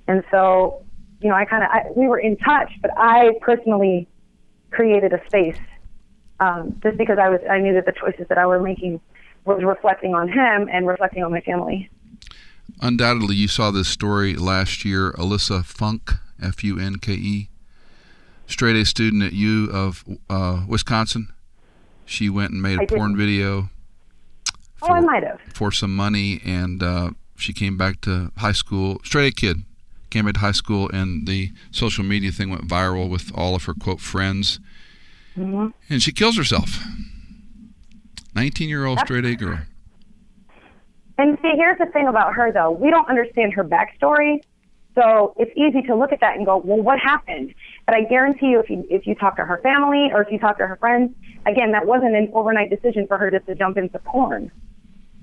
and 0.08 0.22
so, 0.30 0.84
you 1.22 1.30
know, 1.30 1.34
I 1.34 1.46
kind 1.46 1.64
of 1.64 1.96
we 1.96 2.06
were 2.06 2.18
in 2.18 2.36
touch, 2.36 2.70
but 2.82 2.90
I 2.98 3.32
personally 3.40 4.08
created 4.70 5.14
a 5.14 5.24
space 5.26 5.58
um, 6.40 6.78
just 6.82 6.98
because 6.98 7.18
I 7.18 7.30
was 7.30 7.40
I 7.48 7.58
knew 7.58 7.72
that 7.74 7.86
the 7.86 7.92
choices 7.92 8.26
that 8.28 8.36
I 8.36 8.44
were 8.46 8.60
making 8.60 9.00
was 9.46 9.62
reflecting 9.62 10.14
on 10.14 10.28
him 10.28 10.68
and 10.70 10.86
reflecting 10.86 11.22
on 11.22 11.30
my 11.30 11.40
family. 11.40 11.88
Undoubtedly, 12.82 13.36
you 13.36 13.48
saw 13.48 13.70
this 13.70 13.88
story 13.88 14.34
last 14.34 14.84
year. 14.84 15.12
Alyssa 15.12 15.62
Funke, 15.64 16.18
F 16.42 16.62
U 16.64 16.78
N 16.78 16.96
K 16.98 17.12
E, 17.12 17.48
straight 18.46 18.76
A 18.76 18.84
student 18.84 19.22
at 19.22 19.32
U 19.32 19.70
of 19.72 20.04
uh, 20.28 20.64
Wisconsin. 20.68 21.28
She 22.04 22.28
went 22.28 22.52
and 22.52 22.60
made 22.60 22.80
a 22.80 22.86
porn 22.86 23.16
video. 23.16 23.70
For, 24.76 24.90
oh, 24.90 24.94
I 24.94 25.00
might 25.00 25.22
have. 25.22 25.40
For 25.54 25.72
some 25.72 25.94
money, 25.96 26.40
and 26.44 26.82
uh, 26.82 27.10
she 27.36 27.52
came 27.52 27.76
back 27.76 28.00
to 28.02 28.30
high 28.36 28.52
school. 28.52 29.00
Straight 29.04 29.32
A 29.32 29.34
kid, 29.34 29.56
Cambridge 30.10 30.36
High 30.36 30.52
School, 30.52 30.90
and 30.90 31.26
the 31.26 31.52
social 31.70 32.04
media 32.04 32.30
thing 32.30 32.50
went 32.50 32.68
viral 32.68 33.08
with 33.08 33.32
all 33.34 33.54
of 33.54 33.64
her 33.64 33.74
quote 33.74 34.00
friends, 34.00 34.60
hmm 35.34 35.68
and 35.88 36.02
she 36.02 36.12
kills 36.12 36.36
herself. 36.36 36.78
19 38.36 38.68
year 38.68 38.84
old 38.84 39.00
straight 39.00 39.24
A 39.24 39.34
girl. 39.34 39.58
And 41.18 41.38
see, 41.40 41.52
here's 41.56 41.78
the 41.78 41.86
thing 41.86 42.06
about 42.06 42.34
her, 42.34 42.52
though. 42.52 42.70
We 42.70 42.90
don't 42.90 43.08
understand 43.08 43.54
her 43.54 43.64
backstory, 43.64 44.42
so 44.94 45.34
it's 45.38 45.50
easy 45.56 45.80
to 45.86 45.96
look 45.96 46.12
at 46.12 46.20
that 46.20 46.36
and 46.36 46.44
go, 46.44 46.58
"Well, 46.58 46.82
what 46.82 46.98
happened?" 46.98 47.54
But 47.86 47.96
I 47.96 48.02
guarantee 48.02 48.48
you, 48.48 48.60
if 48.60 48.68
you 48.68 48.86
if 48.90 49.06
you 49.06 49.14
talk 49.14 49.36
to 49.36 49.44
her 49.44 49.58
family 49.62 50.10
or 50.12 50.22
if 50.22 50.30
you 50.30 50.38
talk 50.38 50.58
to 50.58 50.66
her 50.66 50.76
friends, 50.76 51.14
again, 51.46 51.72
that 51.72 51.86
wasn't 51.86 52.14
an 52.14 52.30
overnight 52.34 52.68
decision 52.68 53.06
for 53.06 53.16
her 53.16 53.30
just 53.30 53.46
to 53.46 53.54
jump 53.54 53.78
into 53.78 53.98
porn. 54.00 54.50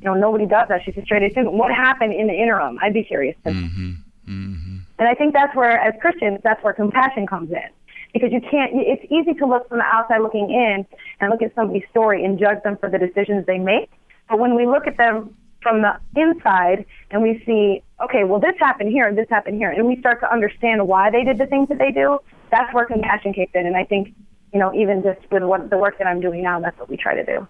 You 0.01 0.09
know, 0.09 0.15
nobody 0.15 0.47
does 0.47 0.67
that. 0.69 0.81
She's 0.83 0.97
a 0.97 1.03
straight 1.03 1.23
A 1.23 1.29
student. 1.29 1.53
What 1.53 1.71
happened 1.71 2.13
in 2.13 2.27
the 2.27 2.33
interim? 2.33 2.79
I'd 2.81 2.93
be 2.93 3.03
curious. 3.03 3.37
Mm-hmm. 3.45 3.91
Mm-hmm. 4.27 4.77
And 4.99 5.07
I 5.07 5.13
think 5.13 5.33
that's 5.33 5.55
where, 5.55 5.79
as 5.79 5.93
Christians, 6.01 6.39
that's 6.43 6.63
where 6.63 6.73
compassion 6.73 7.27
comes 7.27 7.51
in. 7.51 7.69
Because 8.13 8.31
you 8.31 8.41
can't, 8.41 8.71
it's 8.75 9.03
easy 9.11 9.33
to 9.39 9.45
look 9.45 9.67
from 9.67 9.79
the 9.79 9.85
outside 9.85 10.21
looking 10.21 10.51
in 10.51 10.85
and 11.19 11.29
look 11.31 11.41
at 11.41 11.53
somebody's 11.55 11.83
story 11.89 12.23
and 12.23 12.37
judge 12.37 12.61
them 12.63 12.77
for 12.77 12.89
the 12.89 12.99
decisions 12.99 13.45
they 13.47 13.57
make. 13.57 13.89
But 14.29 14.39
when 14.39 14.55
we 14.55 14.67
look 14.67 14.85
at 14.85 14.97
them 14.97 15.35
from 15.61 15.81
the 15.81 15.99
inside 16.15 16.85
and 17.09 17.23
we 17.23 17.41
see, 17.45 17.81
okay, 18.03 18.23
well, 18.23 18.39
this 18.39 18.53
happened 18.59 18.91
here, 18.91 19.07
and 19.07 19.17
this 19.17 19.27
happened 19.29 19.57
here, 19.57 19.71
and 19.71 19.87
we 19.87 19.99
start 19.99 20.19
to 20.19 20.31
understand 20.31 20.87
why 20.87 21.09
they 21.09 21.23
did 21.23 21.39
the 21.39 21.47
things 21.47 21.69
that 21.69 21.79
they 21.79 21.91
do, 21.91 22.19
that's 22.51 22.71
where 22.73 22.85
compassion 22.85 23.33
kicks 23.33 23.53
in. 23.55 23.65
And 23.65 23.75
I 23.75 23.83
think, 23.83 24.13
you 24.53 24.59
know, 24.59 24.73
even 24.75 25.01
just 25.01 25.19
with 25.31 25.43
what 25.43 25.69
the 25.71 25.77
work 25.77 25.97
that 25.97 26.05
I'm 26.05 26.21
doing 26.21 26.43
now, 26.43 26.59
that's 26.59 26.77
what 26.77 26.89
we 26.89 26.97
try 26.97 27.15
to 27.15 27.25
do. 27.25 27.47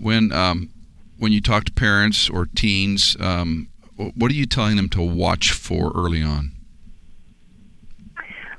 When 0.00 0.32
um, 0.32 0.70
when 1.18 1.30
you 1.30 1.40
talk 1.40 1.64
to 1.64 1.72
parents 1.72 2.28
or 2.28 2.46
teens, 2.46 3.16
um, 3.20 3.68
what 4.16 4.30
are 4.30 4.34
you 4.34 4.46
telling 4.46 4.76
them 4.76 4.88
to 4.88 5.02
watch 5.02 5.52
for 5.52 5.92
early 5.94 6.22
on? 6.22 6.52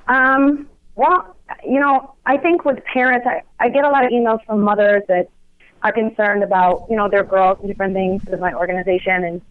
Um, 0.08 0.68
well, 0.96 1.36
you 1.66 1.80
know, 1.80 2.16
I 2.26 2.38
think 2.38 2.66
with 2.66 2.84
parents, 2.86 3.26
I, 3.28 3.44
I 3.60 3.70
get 3.70 3.84
a 3.84 3.90
lot 3.90 4.06
of 4.06 4.12
emails 4.12 4.44
from 4.46 4.62
mothers 4.62 5.04
that 5.08 5.30
are 5.84 5.92
concerned 5.92 6.44
about, 6.44 6.86
you 6.90 6.96
know, 6.96 7.10
their 7.10 7.24
girls 7.24 7.58
and 7.60 7.68
different 7.68 7.94
things 7.94 8.24
with 8.26 8.40
my 8.40 8.54
organization. 8.54 9.24
And 9.24 9.42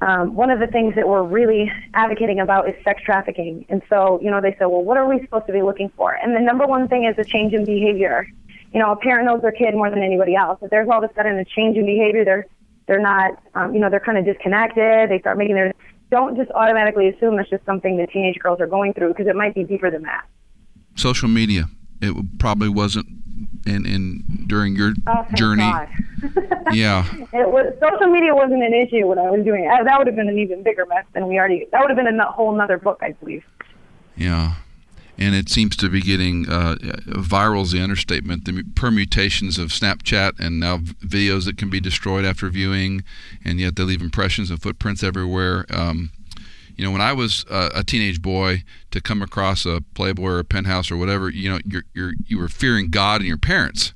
um, 0.00 0.34
one 0.34 0.50
of 0.50 0.60
the 0.60 0.66
things 0.66 0.94
that 0.94 1.08
we're 1.08 1.22
really 1.22 1.72
advocating 1.94 2.40
about 2.40 2.68
is 2.68 2.74
sex 2.84 3.02
trafficking. 3.02 3.64
And 3.68 3.82
so, 3.88 4.20
you 4.22 4.30
know, 4.30 4.40
they 4.40 4.52
say, 4.52 4.66
well, 4.66 4.82
what 4.82 4.96
are 4.96 5.08
we 5.08 5.20
supposed 5.22 5.46
to 5.46 5.52
be 5.52 5.62
looking 5.62 5.90
for? 5.96 6.12
And 6.12 6.36
the 6.36 6.40
number 6.40 6.66
one 6.66 6.86
thing 6.86 7.04
is 7.04 7.18
a 7.18 7.24
change 7.24 7.54
in 7.54 7.64
behavior. 7.64 8.28
You 8.72 8.80
know, 8.80 8.92
a 8.92 8.96
parent 8.96 9.26
knows 9.26 9.42
their 9.42 9.52
kid 9.52 9.74
more 9.74 9.90
than 9.90 10.02
anybody 10.02 10.34
else. 10.34 10.58
If 10.60 10.70
there's 10.70 10.88
all 10.88 11.02
of 11.02 11.10
a 11.10 11.14
sudden 11.14 11.38
a 11.38 11.44
change 11.44 11.76
in 11.76 11.86
behavior, 11.86 12.24
they're 12.24 12.46
they're 12.86 13.00
not, 13.00 13.42
um, 13.54 13.74
you 13.74 13.80
know, 13.80 13.90
they're 13.90 13.98
kind 13.98 14.16
of 14.16 14.24
disconnected. 14.24 15.10
They 15.10 15.18
start 15.18 15.38
making 15.38 15.56
their 15.56 15.72
don't 16.10 16.36
just 16.36 16.50
automatically 16.52 17.08
assume 17.08 17.38
it's 17.38 17.50
just 17.50 17.64
something 17.64 17.96
that 17.98 18.10
teenage 18.10 18.38
girls 18.38 18.60
are 18.60 18.66
going 18.66 18.92
through 18.94 19.08
because 19.08 19.26
it 19.26 19.36
might 19.36 19.54
be 19.54 19.64
deeper 19.64 19.90
than 19.90 20.02
that. 20.02 20.26
Social 20.94 21.28
media. 21.28 21.64
It 22.00 22.38
probably 22.38 22.68
wasn't 22.68 23.06
in, 23.66 23.84
in 23.86 24.44
during 24.46 24.76
your 24.76 24.92
Oh, 25.06 25.24
journey. 25.34 25.70
Yeah. 26.72 27.04
It 27.32 27.48
was 27.48 27.72
social 27.80 28.10
media 28.12 28.34
wasn't 28.34 28.62
an 28.62 28.72
issue 28.74 29.06
when 29.06 29.18
I 29.18 29.30
was 29.30 29.44
doing 29.44 29.64
it. 29.64 29.68
Uh, 29.68 29.84
that 29.84 29.98
would 29.98 30.06
have 30.06 30.16
been 30.16 30.28
an 30.28 30.38
even 30.38 30.62
bigger 30.62 30.84
mess 30.86 31.04
than 31.12 31.28
we 31.28 31.38
already. 31.38 31.66
That 31.70 31.80
would 31.80 31.90
have 31.90 31.96
been 31.96 32.18
a 32.18 32.30
whole 32.30 32.52
another 32.54 32.78
book, 32.78 32.98
I 33.02 33.12
believe. 33.12 33.44
Yeah. 34.16 34.54
And 35.18 35.34
it 35.34 35.48
seems 35.48 35.76
to 35.76 35.88
be 35.88 36.02
getting 36.02 36.48
uh, 36.48 36.76
viral 37.06 37.62
is 37.62 37.72
the 37.72 37.80
understatement. 37.80 38.44
The 38.44 38.64
permutations 38.74 39.58
of 39.58 39.68
Snapchat 39.68 40.38
and 40.38 40.60
now 40.60 40.78
videos 40.78 41.46
that 41.46 41.56
can 41.56 41.70
be 41.70 41.80
destroyed 41.80 42.24
after 42.26 42.50
viewing, 42.50 43.02
and 43.44 43.58
yet 43.58 43.76
they 43.76 43.82
leave 43.82 44.02
impressions 44.02 44.50
and 44.50 44.60
footprints 44.60 45.02
everywhere. 45.02 45.64
Um, 45.70 46.10
you 46.76 46.84
know, 46.84 46.90
when 46.90 47.00
I 47.00 47.14
was 47.14 47.46
uh, 47.50 47.70
a 47.74 47.82
teenage 47.82 48.20
boy, 48.20 48.62
to 48.90 49.00
come 49.00 49.22
across 49.22 49.64
a 49.64 49.82
Playboy 49.94 50.30
or 50.30 50.38
a 50.38 50.44
Penthouse 50.44 50.90
or 50.90 50.96
whatever, 50.96 51.30
you 51.30 51.50
know, 51.50 51.58
you're, 51.64 51.84
you're 51.94 52.12
you 52.26 52.38
were 52.38 52.48
fearing 52.48 52.90
God 52.90 53.20
and 53.20 53.28
your 53.28 53.38
parents. 53.38 53.94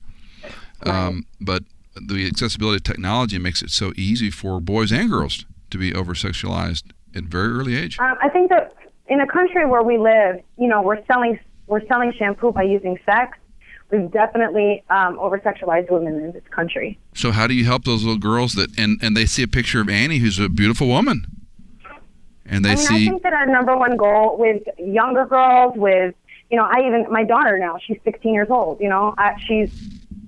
Um, 0.85 1.27
but 1.41 1.65
the 1.95 2.27
accessibility 2.27 2.77
of 2.77 2.85
technology 2.85 3.39
makes 3.39 3.63
it 3.63 3.71
so 3.71 3.93
easy 3.97 4.31
for 4.31 4.61
boys 4.61 4.93
and 4.93 5.11
girls 5.11 5.45
to 5.71 5.79
be 5.79 5.95
over 5.95 6.15
sexualized 6.15 6.85
at 7.15 7.25
very 7.25 7.51
early 7.53 7.77
age. 7.77 7.99
Um, 7.99 8.17
I 8.23 8.29
think 8.29 8.51
that 8.51 8.75
in 9.11 9.21
a 9.21 9.27
country 9.27 9.67
where 9.67 9.83
we 9.83 9.99
live, 9.99 10.41
you 10.57 10.69
know, 10.69 10.81
we're 10.81 11.05
selling 11.05 11.39
we're 11.67 11.85
selling 11.87 12.13
shampoo 12.19 12.53
by 12.53 12.63
using 12.63 12.99
sex. 13.05 13.37
We've 13.91 14.11
definitely 14.11 14.85
um, 14.89 15.19
over 15.19 15.39
sexualized 15.39 15.91
women 15.91 16.15
in 16.15 16.33
this 16.33 16.45
country. 16.51 16.99
So 17.15 17.33
how 17.33 17.47
do 17.49 17.55
you 17.55 17.65
help 17.65 17.85
those 17.85 18.05
little 18.05 18.21
girls 18.21 18.55
that 18.55 18.71
and 18.79 18.99
and 19.03 19.17
they 19.17 19.27
see 19.27 19.43
a 19.43 19.49
picture 19.49 19.81
of 19.81 19.89
Annie 19.89 20.19
who's 20.19 20.39
a 20.39 20.49
beautiful 20.49 20.87
woman, 20.87 21.27
and 22.47 22.65
they 22.65 22.71
I 22.71 22.77
mean, 22.77 22.87
I 22.87 23.11
think 23.11 23.23
that 23.25 23.33
our 23.33 23.47
number 23.47 23.77
one 23.77 23.97
goal 23.97 24.39
with 24.39 24.63
younger 24.79 25.27
girls, 25.27 25.77
with 25.77 26.15
you 26.51 26.57
know, 26.57 26.65
I 26.65 26.87
even 26.87 27.07
my 27.11 27.25
daughter 27.25 27.59
now, 27.59 27.79
she's 27.85 27.99
16 28.05 28.33
years 28.33 28.49
old. 28.49 28.81
You 28.81 28.89
know, 28.89 29.15
I, 29.19 29.35
she's 29.45 29.73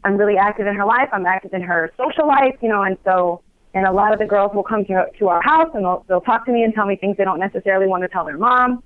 I'm 0.02 0.16
really 0.16 0.36
active 0.36 0.66
in 0.66 0.74
her 0.74 0.84
life. 0.84 1.08
I'm 1.12 1.26
active 1.26 1.54
in 1.54 1.62
her 1.62 1.92
social 1.96 2.26
life. 2.26 2.56
You 2.60 2.68
know, 2.68 2.82
and 2.82 2.98
so 3.04 3.42
and 3.74 3.86
a 3.86 3.92
lot 3.92 4.12
of 4.12 4.18
the 4.18 4.26
girls 4.26 4.52
will 4.54 4.62
come 4.62 4.84
to 4.86 5.06
to 5.18 5.28
our 5.28 5.42
house 5.42 5.70
and 5.74 5.84
they'll 5.84 6.04
they'll 6.08 6.20
talk 6.20 6.44
to 6.46 6.52
me 6.52 6.62
and 6.62 6.74
tell 6.74 6.86
me 6.86 6.96
things 6.96 7.16
they 7.16 7.24
don't 7.24 7.40
necessarily 7.40 7.86
want 7.86 8.02
to 8.02 8.08
tell 8.08 8.24
their 8.24 8.38
mom. 8.38 8.82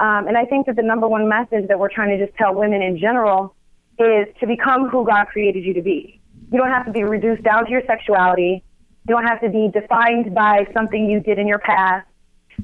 Um, 0.00 0.28
and 0.28 0.36
I 0.36 0.44
think 0.44 0.66
that 0.66 0.76
the 0.76 0.82
number 0.82 1.08
one 1.08 1.28
message 1.28 1.66
that 1.68 1.78
we're 1.78 1.88
trying 1.88 2.16
to 2.16 2.24
just 2.24 2.36
tell 2.38 2.54
women 2.54 2.82
in 2.82 2.98
general 2.98 3.54
is 3.98 4.28
to 4.40 4.46
become 4.46 4.88
who 4.88 5.04
God 5.04 5.26
created 5.26 5.64
you 5.64 5.74
to 5.74 5.82
be. 5.82 6.20
You 6.52 6.58
don't 6.58 6.70
have 6.70 6.86
to 6.86 6.92
be 6.92 7.02
reduced 7.02 7.42
down 7.42 7.64
to 7.64 7.70
your 7.70 7.82
sexuality. 7.86 8.62
You 9.08 9.14
don't 9.14 9.26
have 9.26 9.40
to 9.40 9.48
be 9.48 9.68
defined 9.72 10.34
by 10.34 10.68
something 10.72 11.10
you 11.10 11.18
did 11.18 11.38
in 11.38 11.48
your 11.48 11.58
past 11.58 12.06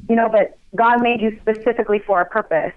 you 0.09 0.16
know, 0.16 0.28
but 0.28 0.59
God 0.75 1.02
made 1.02 1.21
you 1.21 1.38
specifically 1.40 2.00
for 2.00 2.21
a 2.21 2.26
purpose. 2.26 2.73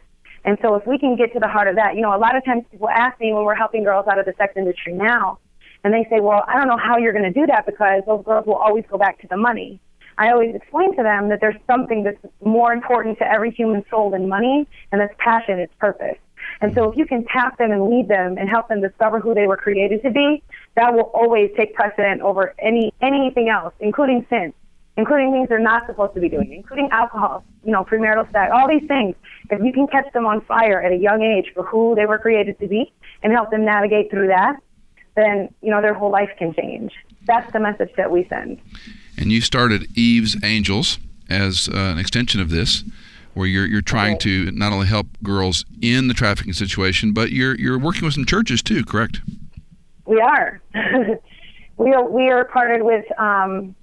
And 0.45 0.57
so 0.61 0.75
if 0.75 0.85
we 0.85 0.97
can 0.97 1.15
get 1.15 1.33
to 1.33 1.39
the 1.39 1.47
heart 1.47 1.67
of 1.67 1.75
that, 1.75 1.95
you 1.95 2.01
know, 2.01 2.15
a 2.15 2.19
lot 2.19 2.35
of 2.35 2.45
times 2.45 2.63
people 2.71 2.89
ask 2.89 3.19
me 3.19 3.33
when 3.33 3.43
we're 3.43 3.55
helping 3.55 3.83
girls 3.83 4.07
out 4.07 4.19
of 4.19 4.25
the 4.25 4.33
sex 4.37 4.53
industry 4.55 4.93
now, 4.93 5.39
and 5.87 5.93
they 5.93 6.05
say, 6.09 6.19
well, 6.19 6.43
I 6.49 6.57
don't 6.57 6.67
know 6.67 6.77
how 6.77 6.97
you're 6.97 7.13
going 7.13 7.31
to 7.31 7.31
do 7.31 7.45
that 7.47 7.65
because 7.65 8.03
those 8.05 8.25
girls 8.25 8.45
will 8.45 8.55
always 8.55 8.83
go 8.89 8.97
back 8.97 9.21
to 9.21 9.27
the 9.27 9.37
money. 9.37 9.79
I 10.17 10.31
always 10.31 10.53
explain 10.53 10.93
to 10.97 11.03
them 11.03 11.29
that 11.29 11.39
there's 11.39 11.55
something 11.65 12.03
that's 12.03 12.19
more 12.43 12.73
important 12.73 13.19
to 13.19 13.31
every 13.31 13.51
human 13.51 13.85
soul 13.89 14.09
than 14.09 14.27
money, 14.27 14.67
and 14.91 14.99
that's 14.99 15.13
passion, 15.17 15.59
it's 15.59 15.73
purpose. 15.79 16.17
And 16.59 16.75
so 16.75 16.91
if 16.91 16.97
you 16.97 17.05
can 17.05 17.23
tap 17.23 17.57
them 17.57 17.71
and 17.71 17.89
lead 17.89 18.09
them 18.09 18.37
and 18.37 18.49
help 18.49 18.67
them 18.67 18.81
discover 18.81 19.21
who 19.21 19.33
they 19.33 19.47
were 19.47 19.55
created 19.55 20.03
to 20.03 20.11
be, 20.11 20.43
that 20.75 20.93
will 20.93 21.09
always 21.13 21.51
take 21.55 21.73
precedent 21.73 22.19
over 22.21 22.53
any 22.59 22.93
anything 23.01 23.47
else, 23.47 23.73
including 23.79 24.25
sin 24.29 24.53
including 24.97 25.31
things 25.31 25.47
they're 25.47 25.59
not 25.59 25.85
supposed 25.85 26.15
to 26.15 26.19
be 26.19 26.27
doing, 26.27 26.51
including 26.51 26.89
alcohol, 26.91 27.43
you 27.63 27.71
know, 27.71 27.85
premarital 27.85 28.29
sex, 28.31 28.51
all 28.51 28.67
these 28.67 28.85
things. 28.87 29.15
If 29.51 29.61
you 29.63 29.71
can 29.71 29.87
catch 29.87 30.11
them 30.11 30.25
on 30.25 30.41
fire 30.41 30.81
at 30.81 30.91
a 30.91 30.95
young 30.95 31.21
age 31.21 31.53
for 31.53 31.63
who 31.63 31.93
they 31.95 32.07
were 32.07 32.17
created 32.17 32.59
to 32.59 32.67
be 32.67 32.91
and 33.21 33.31
help 33.31 33.51
them 33.51 33.63
navigate 33.63 34.09
through 34.09 34.27
that, 34.27 34.57
then, 35.17 35.53
you 35.61 35.69
know, 35.71 35.81
their 35.81 35.93
whole 35.93 36.11
life 36.11 36.29
can 36.37 36.53
change. 36.53 36.93
That's 37.25 37.51
the 37.51 37.59
message 37.59 37.89
that 37.97 38.09
we 38.11 38.25
send. 38.29 38.59
and 39.17 39.31
you 39.31 39.41
started 39.41 39.87
Eve's 39.97 40.37
Angels 40.43 40.99
as 41.29 41.67
uh, 41.73 41.77
an 41.77 41.97
extension 41.97 42.39
of 42.39 42.49
this, 42.49 42.83
where 43.33 43.47
you're 43.47 43.65
you're 43.65 43.81
trying 43.81 44.15
Okay. 44.15 44.45
to 44.45 44.51
not 44.51 44.71
only 44.71 44.87
help 44.87 45.07
girls 45.23 45.65
in 45.81 46.07
the 46.07 46.13
trafficking 46.13 46.53
situation, 46.53 47.11
but 47.11 47.31
you're 47.31 47.55
you're 47.55 47.77
working 47.77 48.05
with 48.05 48.13
some 48.13 48.25
churches 48.25 48.61
too, 48.63 48.85
correct? 48.85 49.19
We 50.05 50.21
are. 50.21 50.61
we 51.77 51.91
are 51.93 52.09
we 52.09 52.29
are 52.29 52.45
partnered 52.45 52.83
with 52.83 53.05
um, 53.19 53.75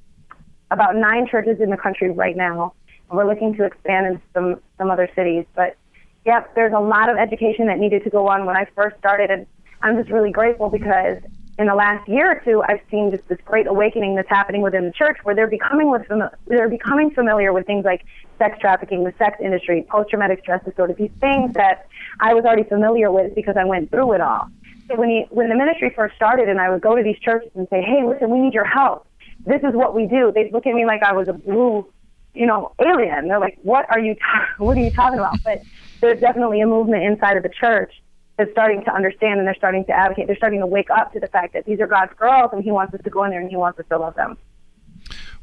about 0.70 0.96
nine 0.96 1.26
churches 1.28 1.60
in 1.60 1.68
the 1.70 1.76
country 1.76 2.10
right 2.10 2.36
now. 2.36 2.72
And 3.10 3.18
we're 3.18 3.26
looking 3.28 3.54
to 3.56 3.64
expand 3.64 4.06
in 4.06 4.22
some 4.32 4.60
some 4.78 4.90
other 4.90 5.08
cities. 5.14 5.44
But 5.54 5.76
yep, 6.24 6.54
there's 6.54 6.72
a 6.72 6.80
lot 6.80 7.10
of 7.10 7.18
education 7.18 7.66
that 7.66 7.78
needed 7.78 8.04
to 8.04 8.10
go 8.10 8.26
on 8.28 8.46
when 8.46 8.56
I 8.56 8.66
first 8.74 8.96
started, 8.98 9.30
and 9.30 9.46
I'm 9.84 9.98
just 9.98 10.10
really 10.10 10.32
grateful 10.32 10.70
because 10.70 11.18
in 11.58 11.66
the 11.66 11.74
last 11.74 12.08
year 12.08 12.32
or 12.32 12.40
two, 12.42 12.62
I've 12.66 12.80
seen 12.90 13.10
just 13.10 13.28
this 13.28 13.38
great 13.44 13.66
awakening 13.66 14.16
that's 14.16 14.30
happening 14.30 14.62
within 14.62 14.86
the 14.86 14.92
church, 14.92 15.18
where 15.24 15.34
they're 15.34 15.46
becoming 15.46 15.90
with 15.90 16.02
they're 16.46 16.70
becoming 16.70 17.10
familiar 17.10 17.52
with 17.52 17.66
things 17.66 17.84
like 17.84 18.04
sex 18.38 18.58
trafficking, 18.58 19.04
the 19.04 19.12
sex 19.18 19.36
industry, 19.40 19.86
post 19.88 20.08
traumatic 20.08 20.40
stress 20.40 20.64
disorder, 20.64 20.94
these 20.94 21.12
things 21.20 21.52
that 21.52 21.86
I 22.18 22.32
was 22.32 22.44
already 22.46 22.64
familiar 22.64 23.12
with 23.12 23.34
because 23.34 23.56
I 23.58 23.64
went 23.64 23.90
through 23.90 24.14
it 24.14 24.22
all. 24.22 24.48
So 24.88 24.96
when 24.96 25.10
he, 25.10 25.26
when 25.28 25.50
the 25.50 25.54
ministry 25.54 25.92
first 25.94 26.16
started, 26.16 26.48
and 26.48 26.58
I 26.58 26.70
would 26.70 26.80
go 26.80 26.96
to 26.96 27.02
these 27.02 27.18
churches 27.18 27.50
and 27.54 27.68
say, 27.68 27.82
"Hey, 27.82 28.02
listen, 28.04 28.30
we 28.30 28.40
need 28.40 28.54
your 28.54 28.64
help. 28.64 29.06
This 29.44 29.62
is 29.62 29.74
what 29.74 29.94
we 29.94 30.06
do." 30.06 30.32
They'd 30.34 30.50
look 30.50 30.66
at 30.66 30.74
me 30.74 30.86
like 30.86 31.02
I 31.02 31.12
was 31.12 31.28
a 31.28 31.34
blue, 31.34 31.86
you 32.32 32.46
know, 32.46 32.72
alien. 32.80 33.28
They're 33.28 33.38
like, 33.38 33.58
"What 33.62 33.84
are 33.90 34.00
you? 34.00 34.14
Ta- 34.14 34.48
what 34.58 34.78
are 34.78 34.80
you 34.80 34.90
talking 34.90 35.18
about?" 35.18 35.36
But 35.44 35.62
there's 36.00 36.20
definitely 36.20 36.62
a 36.62 36.66
movement 36.66 37.04
inside 37.04 37.36
of 37.36 37.42
the 37.42 37.50
church 37.50 37.92
that's 38.36 38.50
starting 38.50 38.84
to 38.84 38.92
understand, 38.92 39.38
and 39.38 39.46
they're 39.46 39.54
starting 39.54 39.84
to 39.86 39.92
advocate. 39.92 40.26
They're 40.26 40.36
starting 40.36 40.60
to 40.60 40.66
wake 40.66 40.90
up 40.90 41.12
to 41.12 41.20
the 41.20 41.28
fact 41.28 41.52
that 41.54 41.64
these 41.66 41.80
are 41.80 41.86
God's 41.86 42.12
girls, 42.18 42.50
and 42.52 42.62
He 42.62 42.70
wants 42.70 42.94
us 42.94 43.00
to 43.04 43.10
go 43.10 43.24
in 43.24 43.30
there 43.30 43.40
and 43.40 43.50
He 43.50 43.56
wants 43.56 43.78
us 43.78 43.86
to 43.90 43.98
love 43.98 44.14
them. 44.16 44.36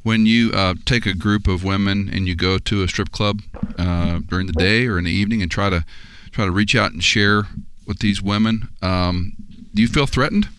When 0.03 0.25
you 0.25 0.51
uh, 0.51 0.73
take 0.85 1.05
a 1.05 1.13
group 1.13 1.47
of 1.47 1.63
women 1.63 2.09
and 2.11 2.27
you 2.27 2.35
go 2.35 2.57
to 2.57 2.83
a 2.83 2.87
strip 2.87 3.11
club 3.11 3.41
uh, 3.77 4.19
during 4.27 4.47
the 4.47 4.53
day 4.53 4.87
or 4.87 4.97
in 4.97 5.05
the 5.05 5.11
evening 5.11 5.41
and 5.41 5.51
try 5.51 5.69
to 5.69 5.85
try 6.31 6.45
to 6.45 6.51
reach 6.51 6.75
out 6.75 6.91
and 6.91 7.03
share 7.03 7.43
with 7.85 7.99
these 7.99 8.21
women, 8.21 8.69
um, 8.81 9.33
do 9.73 9.81
you 9.81 9.87
feel 9.87 10.07
threatened? 10.07 10.49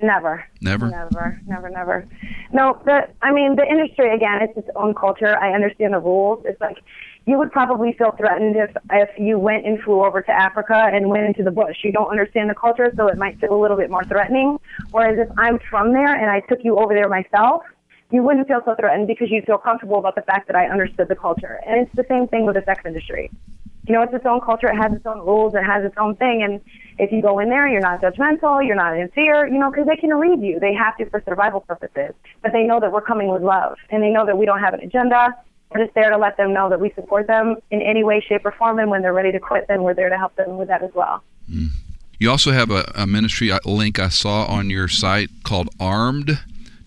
Never. 0.00 0.44
Never. 0.60 0.88
Never, 0.88 1.40
never, 1.46 1.70
never. 1.70 2.08
No, 2.52 2.82
the 2.84 3.08
I 3.22 3.32
mean 3.32 3.54
the 3.54 3.64
industry 3.64 4.12
again, 4.12 4.42
it's 4.42 4.58
its 4.58 4.68
own 4.74 4.94
culture. 4.94 5.38
I 5.38 5.52
understand 5.52 5.94
the 5.94 6.00
rules. 6.00 6.44
It's 6.44 6.60
like 6.60 6.78
you 7.26 7.38
would 7.38 7.52
probably 7.52 7.92
feel 7.92 8.12
threatened 8.12 8.56
if 8.56 8.76
if 8.90 9.10
you 9.18 9.38
went 9.38 9.64
and 9.64 9.80
flew 9.82 10.04
over 10.04 10.22
to 10.22 10.32
Africa 10.32 10.90
and 10.92 11.08
went 11.08 11.26
into 11.26 11.42
the 11.42 11.50
bush. 11.50 11.76
You 11.82 11.92
don't 11.92 12.10
understand 12.10 12.50
the 12.50 12.54
culture, 12.54 12.92
so 12.96 13.06
it 13.06 13.16
might 13.16 13.38
feel 13.40 13.54
a 13.54 13.60
little 13.60 13.76
bit 13.76 13.90
more 13.90 14.04
threatening. 14.04 14.58
Whereas 14.90 15.18
if 15.18 15.28
I'm 15.38 15.58
from 15.70 15.92
there 15.92 16.14
and 16.14 16.30
I 16.30 16.40
took 16.40 16.64
you 16.64 16.78
over 16.78 16.94
there 16.94 17.08
myself, 17.08 17.62
you 18.10 18.22
wouldn't 18.22 18.48
feel 18.48 18.60
so 18.64 18.74
threatened 18.74 19.06
because 19.06 19.30
you'd 19.30 19.46
feel 19.46 19.58
comfortable 19.58 19.98
about 19.98 20.16
the 20.16 20.22
fact 20.22 20.46
that 20.48 20.56
I 20.56 20.66
understood 20.66 21.08
the 21.08 21.16
culture. 21.16 21.60
And 21.66 21.80
it's 21.80 21.94
the 21.96 22.04
same 22.08 22.26
thing 22.28 22.44
with 22.44 22.56
the 22.56 22.62
sex 22.64 22.82
industry. 22.84 23.30
You 23.86 23.94
know, 23.94 24.02
it's 24.02 24.14
its 24.14 24.26
own 24.26 24.40
culture. 24.40 24.68
It 24.68 24.76
has 24.76 24.92
its 24.92 25.06
own 25.06 25.20
rules. 25.20 25.54
It 25.54 25.64
has 25.64 25.84
its 25.84 25.96
own 25.98 26.14
thing. 26.16 26.42
And 26.42 26.60
if 26.98 27.10
you 27.10 27.20
go 27.20 27.38
in 27.40 27.48
there, 27.48 27.66
you're 27.66 27.80
not 27.80 28.00
judgmental. 28.00 28.64
You're 28.64 28.76
not 28.76 28.96
in 28.96 29.08
fear. 29.08 29.46
You 29.46 29.58
know, 29.58 29.70
because 29.70 29.86
they 29.86 29.96
can 29.96 30.10
read 30.10 30.40
you. 30.40 30.60
They 30.60 30.74
have 30.74 30.96
to 30.98 31.10
for 31.10 31.22
survival 31.26 31.60
purposes. 31.60 32.14
But 32.42 32.52
they 32.52 32.62
know 32.64 32.78
that 32.80 32.92
we're 32.92 33.00
coming 33.00 33.28
with 33.28 33.42
love, 33.42 33.76
and 33.90 34.02
they 34.02 34.10
know 34.10 34.24
that 34.24 34.38
we 34.38 34.46
don't 34.46 34.60
have 34.60 34.74
an 34.74 34.80
agenda. 34.80 35.34
We're 35.74 35.84
just 35.84 35.94
there 35.94 36.10
to 36.10 36.18
let 36.18 36.36
them 36.36 36.52
know 36.52 36.68
that 36.68 36.80
we 36.80 36.90
support 36.94 37.26
them 37.26 37.56
in 37.70 37.80
any 37.82 38.04
way, 38.04 38.20
shape, 38.20 38.44
or 38.44 38.52
form. 38.52 38.78
And 38.78 38.90
when 38.90 39.02
they're 39.02 39.12
ready 39.12 39.32
to 39.32 39.40
quit, 39.40 39.66
then 39.68 39.82
we're 39.82 39.94
there 39.94 40.08
to 40.08 40.18
help 40.18 40.34
them 40.36 40.58
with 40.58 40.68
that 40.68 40.82
as 40.82 40.90
well. 40.94 41.22
Mm. 41.50 41.68
You 42.18 42.30
also 42.30 42.52
have 42.52 42.70
a, 42.70 42.90
a 42.94 43.06
ministry 43.06 43.50
link 43.64 43.98
I 43.98 44.08
saw 44.08 44.44
on 44.44 44.70
your 44.70 44.86
site 44.86 45.30
called 45.42 45.68
Armed. 45.80 46.38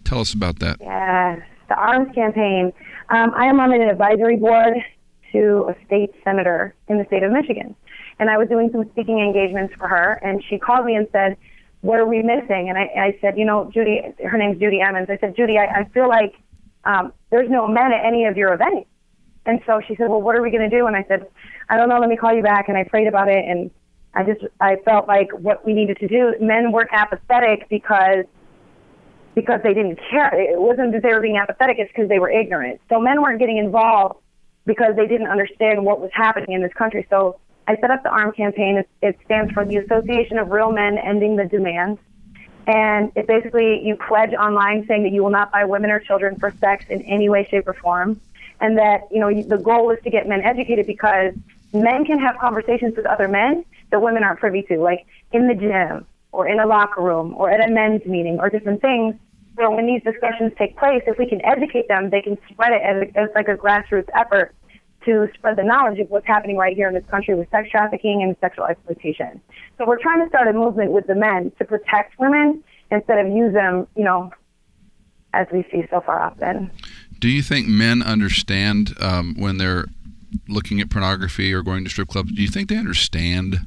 Tell 0.05 0.19
us 0.19 0.33
about 0.33 0.59
that. 0.59 0.77
Yes, 0.79 1.41
the 1.67 1.75
Arms 1.75 2.13
campaign. 2.15 2.71
Um, 3.09 3.33
I 3.35 3.47
am 3.47 3.59
on 3.59 3.73
an 3.73 3.81
advisory 3.81 4.37
board 4.37 4.75
to 5.33 5.67
a 5.69 5.85
state 5.85 6.11
senator 6.23 6.73
in 6.87 6.97
the 6.97 7.05
state 7.05 7.23
of 7.23 7.31
Michigan. 7.31 7.75
And 8.19 8.29
I 8.29 8.37
was 8.37 8.47
doing 8.47 8.69
some 8.71 8.89
speaking 8.91 9.19
engagements 9.19 9.73
for 9.75 9.87
her, 9.87 10.13
and 10.23 10.41
she 10.47 10.57
called 10.57 10.85
me 10.85 10.95
and 10.95 11.07
said, 11.11 11.35
What 11.81 11.99
are 11.99 12.05
we 12.05 12.21
missing? 12.23 12.69
And 12.69 12.77
I, 12.77 12.83
I 12.97 13.17
said, 13.19 13.37
You 13.37 13.45
know, 13.45 13.69
Judy, 13.73 14.01
her 14.25 14.37
name's 14.37 14.59
Judy 14.59 14.79
Emmons. 14.79 15.09
I 15.09 15.17
said, 15.17 15.35
Judy, 15.35 15.57
I, 15.57 15.81
I 15.81 15.83
feel 15.93 16.07
like 16.07 16.33
um, 16.85 17.13
there's 17.31 17.49
no 17.49 17.67
men 17.67 17.91
at 17.91 18.05
any 18.05 18.25
of 18.25 18.37
your 18.37 18.53
events. 18.53 18.87
And 19.45 19.59
so 19.65 19.81
she 19.87 19.95
said, 19.95 20.09
Well, 20.09 20.21
what 20.21 20.35
are 20.35 20.41
we 20.41 20.51
going 20.51 20.67
to 20.67 20.75
do? 20.75 20.87
And 20.87 20.95
I 20.95 21.05
said, 21.07 21.27
I 21.69 21.77
don't 21.77 21.89
know, 21.89 21.99
let 21.99 22.09
me 22.09 22.17
call 22.17 22.33
you 22.33 22.43
back. 22.43 22.67
And 22.67 22.77
I 22.77 22.83
prayed 22.83 23.07
about 23.07 23.27
it, 23.27 23.43
and 23.45 23.69
I 24.13 24.23
just, 24.23 24.45
I 24.59 24.77
felt 24.85 25.07
like 25.07 25.31
what 25.33 25.65
we 25.65 25.73
needed 25.73 25.97
to 25.99 26.07
do, 26.07 26.33
men 26.39 26.71
weren't 26.71 26.91
apathetic 26.91 27.67
because 27.69 28.25
because 29.35 29.59
they 29.63 29.73
didn't 29.73 29.99
care. 30.09 30.33
It 30.33 30.59
wasn't 30.61 30.93
that 30.93 31.03
they 31.03 31.13
were 31.13 31.19
being 31.19 31.37
apathetic, 31.37 31.75
it's 31.77 31.91
because 31.91 32.07
they 32.07 32.19
were 32.19 32.29
ignorant. 32.29 32.79
So 32.89 33.01
men 33.01 33.21
weren't 33.21 33.39
getting 33.39 33.57
involved 33.57 34.15
because 34.65 34.95
they 34.95 35.07
didn't 35.07 35.27
understand 35.27 35.83
what 35.83 35.99
was 35.99 36.09
happening 36.13 36.53
in 36.53 36.61
this 36.61 36.71
country. 36.73 37.05
So 37.09 37.37
I 37.67 37.75
set 37.81 37.91
up 37.91 38.01
the 38.03 38.09
ARM 38.09 38.31
campaign. 38.31 38.77
It, 38.77 38.89
it 39.01 39.17
stands 39.25 39.51
for 39.51 39.65
the 39.65 39.77
Association 39.77 40.37
of 40.37 40.49
Real 40.49 40.71
Men 40.71 40.97
Ending 40.97 41.35
the 41.35 41.45
Demands. 41.45 41.99
And 42.67 43.11
it 43.15 43.27
basically, 43.27 43.85
you 43.85 43.95
pledge 43.95 44.33
online 44.33 44.85
saying 44.87 45.03
that 45.03 45.11
you 45.11 45.23
will 45.23 45.31
not 45.31 45.51
buy 45.51 45.65
women 45.65 45.91
or 45.91 45.99
children 45.99 46.37
for 46.39 46.51
sex 46.59 46.85
in 46.89 47.01
any 47.03 47.29
way, 47.29 47.47
shape, 47.49 47.67
or 47.67 47.73
form. 47.73 48.19
And 48.59 48.77
that, 48.77 49.07
you 49.11 49.19
know, 49.19 49.41
the 49.43 49.57
goal 49.57 49.91
is 49.91 49.99
to 50.03 50.09
get 50.09 50.27
men 50.27 50.41
educated 50.41 50.87
because 50.87 51.33
men 51.73 52.05
can 52.05 52.19
have 52.19 52.37
conversations 52.37 52.95
with 52.95 53.05
other 53.05 53.27
men 53.27 53.65
that 53.91 54.01
women 54.01 54.23
aren't 54.23 54.39
privy 54.39 54.63
to, 54.63 54.79
like 54.79 55.05
in 55.31 55.47
the 55.47 55.53
gym 55.53 56.05
or 56.31 56.47
in 56.47 56.59
a 56.59 56.65
locker 56.65 57.01
room 57.01 57.33
or 57.37 57.49
at 57.49 57.67
a 57.67 57.71
men's 57.71 58.05
meeting 58.05 58.39
or 58.39 58.49
different 58.49 58.81
things 58.81 59.15
where 59.55 59.69
when 59.69 59.85
these 59.85 60.03
discussions 60.03 60.51
take 60.57 60.77
place, 60.77 61.03
if 61.05 61.17
we 61.17 61.27
can 61.27 61.43
educate 61.45 61.87
them, 61.87 62.09
they 62.09 62.21
can 62.21 62.37
spread 62.49 62.73
it 62.73 62.81
as, 62.81 63.09
as 63.15 63.29
like 63.35 63.47
a 63.47 63.55
grassroots 63.55 64.09
effort 64.13 64.53
to 65.05 65.27
spread 65.33 65.57
the 65.57 65.63
knowledge 65.63 65.99
of 65.99 66.09
what's 66.09 66.27
happening 66.27 66.57
right 66.57 66.75
here 66.75 66.87
in 66.87 66.93
this 66.93 67.05
country 67.09 67.35
with 67.35 67.49
sex 67.51 67.69
trafficking 67.69 68.21
and 68.23 68.35
sexual 68.41 68.65
exploitation. 68.65 69.41
So 69.77 69.85
we're 69.85 69.99
trying 69.99 70.23
to 70.23 70.29
start 70.29 70.47
a 70.47 70.53
movement 70.53 70.91
with 70.91 71.07
the 71.07 71.15
men 71.15 71.51
to 71.57 71.65
protect 71.65 72.19
women 72.19 72.63
instead 72.91 73.19
of 73.19 73.31
use 73.31 73.53
them, 73.53 73.87
you 73.95 74.03
know, 74.03 74.31
as 75.33 75.47
we 75.51 75.65
see 75.71 75.83
so 75.89 76.01
far 76.01 76.21
often. 76.21 76.71
Do 77.19 77.29
you 77.29 77.41
think 77.41 77.67
men 77.67 78.01
understand 78.01 78.93
um, 78.99 79.35
when 79.37 79.57
they're 79.57 79.85
looking 80.47 80.81
at 80.81 80.89
pornography 80.89 81.53
or 81.53 81.61
going 81.61 81.83
to 81.83 81.89
strip 81.89 82.09
clubs? 82.09 82.31
Do 82.31 82.41
you 82.41 82.49
think 82.49 82.69
they 82.69 82.77
understand 82.77 83.57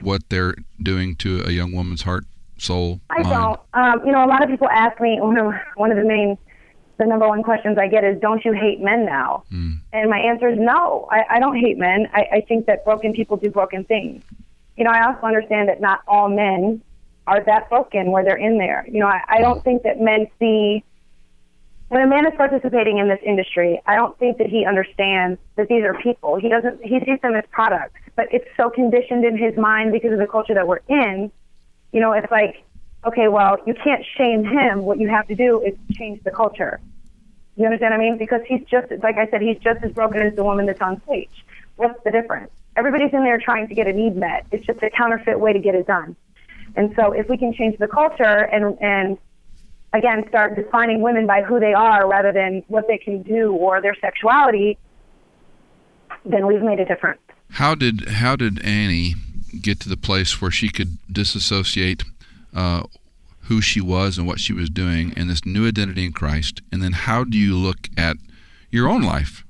what 0.00 0.28
they're 0.28 0.54
doing 0.82 1.16
to 1.16 1.42
a 1.46 1.50
young 1.50 1.72
woman's 1.72 2.02
heart? 2.02 2.24
soul? 2.58 3.00
I 3.10 3.22
mind? 3.22 3.28
don't. 3.30 3.60
Um, 3.74 4.06
you 4.06 4.12
know, 4.12 4.24
a 4.24 4.28
lot 4.28 4.42
of 4.42 4.48
people 4.48 4.68
ask 4.70 5.00
me 5.00 5.18
one 5.20 5.38
of 5.46 5.52
one 5.76 5.90
of 5.90 5.96
the 5.96 6.04
main, 6.04 6.38
the 6.98 7.06
number 7.06 7.28
one 7.28 7.42
questions 7.42 7.78
I 7.78 7.88
get 7.88 8.04
is, 8.04 8.20
"Don't 8.20 8.44
you 8.44 8.52
hate 8.52 8.80
men 8.80 9.04
now?" 9.04 9.44
Mm. 9.52 9.78
And 9.92 10.10
my 10.10 10.18
answer 10.18 10.48
is 10.48 10.58
no. 10.58 11.08
I, 11.10 11.24
I 11.30 11.38
don't 11.40 11.56
hate 11.56 11.78
men. 11.78 12.08
I, 12.12 12.26
I 12.32 12.40
think 12.42 12.66
that 12.66 12.84
broken 12.84 13.12
people 13.12 13.36
do 13.36 13.50
broken 13.50 13.84
things. 13.84 14.22
You 14.76 14.84
know, 14.84 14.90
I 14.90 15.06
also 15.06 15.26
understand 15.26 15.68
that 15.68 15.80
not 15.80 16.00
all 16.06 16.28
men 16.28 16.82
are 17.26 17.42
that 17.44 17.68
broken 17.68 18.10
where 18.10 18.22
they're 18.24 18.36
in 18.36 18.58
there. 18.58 18.86
You 18.88 19.00
know, 19.00 19.08
I, 19.08 19.22
I 19.28 19.40
don't 19.40 19.62
think 19.64 19.82
that 19.82 20.00
men 20.00 20.26
see 20.38 20.84
when 21.88 22.02
a 22.02 22.06
man 22.06 22.26
is 22.26 22.32
participating 22.36 22.98
in 22.98 23.08
this 23.08 23.20
industry, 23.24 23.80
I 23.86 23.94
don't 23.94 24.18
think 24.18 24.38
that 24.38 24.48
he 24.48 24.64
understands 24.64 25.38
that 25.54 25.68
these 25.68 25.84
are 25.84 25.94
people. 25.94 26.36
He 26.36 26.48
doesn't. 26.48 26.82
He 26.82 27.00
sees 27.00 27.20
them 27.22 27.34
as 27.34 27.44
products, 27.50 28.00
but 28.16 28.26
it's 28.32 28.48
so 28.56 28.70
conditioned 28.70 29.24
in 29.24 29.36
his 29.36 29.56
mind 29.56 29.92
because 29.92 30.12
of 30.12 30.18
the 30.18 30.26
culture 30.26 30.54
that 30.54 30.66
we're 30.66 30.80
in 30.88 31.30
you 31.96 32.02
know, 32.02 32.12
it's 32.12 32.30
like, 32.30 32.62
okay, 33.06 33.28
well, 33.28 33.58
you 33.66 33.74
can't 33.74 34.04
shame 34.16 34.44
him. 34.44 34.82
What 34.82 34.98
you 34.98 35.08
have 35.08 35.26
to 35.28 35.34
do 35.34 35.60
is 35.62 35.74
change 35.92 36.22
the 36.24 36.30
culture. 36.30 36.80
You 37.56 37.64
understand 37.64 37.92
what 37.92 38.00
I 38.00 38.02
mean? 38.02 38.18
Because 38.18 38.42
he's 38.46 38.62
just, 38.70 38.90
like 39.02 39.16
I 39.16 39.28
said, 39.30 39.40
he's 39.40 39.58
just 39.58 39.82
as 39.82 39.92
broken 39.92 40.20
as 40.20 40.34
the 40.34 40.44
woman 40.44 40.66
that's 40.66 40.80
on 40.80 41.00
stage. 41.04 41.30
What's 41.76 42.02
the 42.04 42.10
difference? 42.10 42.50
Everybody's 42.76 43.12
in 43.14 43.24
there 43.24 43.38
trying 43.38 43.68
to 43.68 43.74
get 43.74 43.86
a 43.86 43.92
need 43.92 44.16
met. 44.16 44.46
It's 44.52 44.66
just 44.66 44.82
a 44.82 44.90
counterfeit 44.90 45.40
way 45.40 45.52
to 45.52 45.58
get 45.58 45.74
it 45.74 45.86
done. 45.86 46.16
And 46.74 46.92
so 46.94 47.12
if 47.12 47.28
we 47.28 47.38
can 47.38 47.54
change 47.54 47.78
the 47.78 47.88
culture 47.88 48.22
and, 48.22 48.76
and 48.82 49.16
again, 49.94 50.24
start 50.28 50.56
defining 50.56 51.00
women 51.00 51.26
by 51.26 51.42
who 51.42 51.58
they 51.58 51.72
are 51.72 52.06
rather 52.06 52.32
than 52.32 52.62
what 52.68 52.86
they 52.86 52.98
can 52.98 53.22
do 53.22 53.52
or 53.52 53.80
their 53.80 53.94
sexuality, 53.94 54.76
then 56.26 56.46
we've 56.46 56.62
made 56.62 56.80
a 56.80 56.84
difference. 56.84 57.20
How 57.52 57.74
did 57.74 58.08
how 58.08 58.36
did 58.36 58.62
Annie 58.62 59.14
get 59.62 59.80
to 59.80 59.88
the 59.88 59.96
place 59.96 60.42
where 60.42 60.50
she 60.50 60.68
could 60.68 60.98
disassociate 61.10 62.02
uh, 62.56 62.82
who 63.42 63.60
she 63.60 63.80
was 63.80 64.18
and 64.18 64.26
what 64.26 64.40
she 64.40 64.52
was 64.52 64.68
doing 64.68 65.12
and 65.16 65.30
this 65.30 65.44
new 65.44 65.68
identity 65.68 66.04
in 66.04 66.12
Christ? 66.12 66.62
And 66.72 66.82
then 66.82 66.92
how 66.92 67.22
do 67.22 67.38
you 67.38 67.56
look 67.56 67.88
at 67.96 68.16
your 68.70 68.88
own 68.88 69.02
life? 69.02 69.44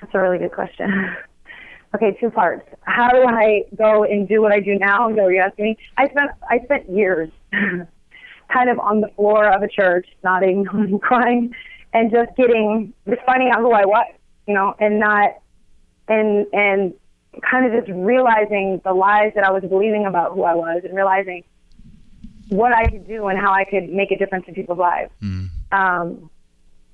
That's 0.00 0.14
a 0.14 0.18
really 0.18 0.38
good 0.38 0.52
question. 0.52 1.16
Okay, 1.94 2.16
two 2.18 2.28
parts. 2.28 2.68
How 2.82 3.08
do 3.10 3.22
I 3.24 3.62
go 3.78 4.02
and 4.02 4.26
do 4.26 4.42
what 4.42 4.50
I 4.50 4.58
do 4.58 4.76
now? 4.76 5.08
That 5.10 5.28
you 5.30 5.38
asking 5.38 5.64
me? 5.64 5.78
I 5.96 6.08
spent 6.08 6.32
I 6.50 6.58
spent 6.64 6.90
years 6.90 7.30
kind 7.52 8.68
of 8.68 8.80
on 8.80 9.00
the 9.00 9.06
floor 9.14 9.46
of 9.46 9.62
a 9.62 9.68
church, 9.68 10.08
nodding 10.24 10.66
and 10.72 11.00
crying, 11.02 11.54
and 11.92 12.10
just 12.10 12.34
getting 12.36 12.92
just 13.08 13.22
finding 13.24 13.50
out 13.50 13.60
who 13.60 13.70
I 13.70 13.84
was, 13.84 14.12
you 14.48 14.54
know, 14.54 14.74
and 14.80 14.98
not 14.98 15.34
and 16.08 16.46
and 16.52 16.94
kind 17.48 17.64
of 17.64 17.84
just 17.84 17.96
realizing 17.96 18.80
the 18.84 18.92
lies 18.92 19.30
that 19.36 19.44
I 19.44 19.52
was 19.52 19.62
believing 19.62 20.04
about 20.04 20.32
who 20.32 20.42
I 20.42 20.54
was 20.54 20.82
and 20.82 20.96
realizing 20.96 21.44
what 22.48 22.72
I 22.72 22.88
could 22.88 23.06
do 23.06 23.26
and 23.26 23.38
how 23.38 23.52
I 23.52 23.64
could 23.64 23.88
make 23.88 24.10
a 24.10 24.18
difference 24.18 24.44
in 24.48 24.54
people's 24.54 24.78
lives. 24.78 25.10
Mm. 25.22 25.50
Um, 25.72 26.30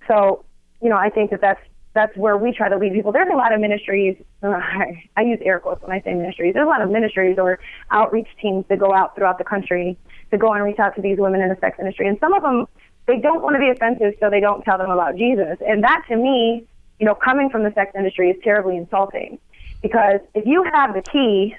so, 0.09 0.45
you 0.83 0.89
know, 0.89 0.97
I 0.97 1.11
think 1.11 1.31
that 1.31 1.41
that's 1.41 1.61
that's 1.93 2.17
where 2.17 2.37
we 2.37 2.53
try 2.53 2.69
to 2.69 2.77
lead 2.77 2.93
people. 2.93 3.11
There's 3.11 3.33
a 3.33 3.37
lot 3.37 3.53
of 3.53 3.61
ministries. 3.61 4.17
Uh, 4.43 4.49
I, 4.51 5.05
I 5.17 5.23
use 5.23 5.41
air 5.43 5.59
quotes 5.59 5.83
when 5.83 5.93
I 5.93 6.01
say 6.03 6.15
ministries. 6.15 6.55
There's 6.55 6.67
a 6.67 6.69
lot 6.69 6.83
of 6.83 6.91
ministries 6.91 7.39
or 7.39 7.59
outreach 7.91 8.29
teams 8.41 8.65
that 8.69 8.79
go 8.79 8.95
out 8.95 9.17
throughout 9.17 9.39
the 9.39 9.45
country 9.45 9.99
to 10.31 10.39
go 10.39 10.53
and 10.53 10.63
reach 10.65 10.79
out 10.79 10.95
to 10.97 11.03
these 11.03 11.19
women 11.19 11.41
in 11.41 11.49
the 11.49 11.57
sex 11.61 11.79
industry. 11.79 12.07
And 12.07 12.19
some 12.21 12.33
of 12.33 12.43
them, 12.43 12.67
they 13.07 13.19
don't 13.19 13.43
want 13.43 13.55
to 13.57 13.59
be 13.61 13.71
offensive, 13.71 14.15
so 14.21 14.31
they 14.31 14.41
don't 14.41 14.63
tell 14.63 14.79
them 14.79 14.91
about 14.91 15.17
Jesus. 15.17 15.59
And 15.67 15.83
that, 15.83 16.05
to 16.09 16.17
me, 16.17 16.65
you 17.01 17.07
know, 17.07 17.15
coming 17.15 17.51
from 17.51 17.65
the 17.65 17.73
sex 17.73 17.93
industry 17.97 18.31
is 18.31 18.37
terribly 18.45 18.77
insulting 18.77 19.39
because 19.83 20.21
if 20.35 20.47
you 20.47 20.65
have 20.73 20.95
the 20.95 21.03
key 21.03 21.57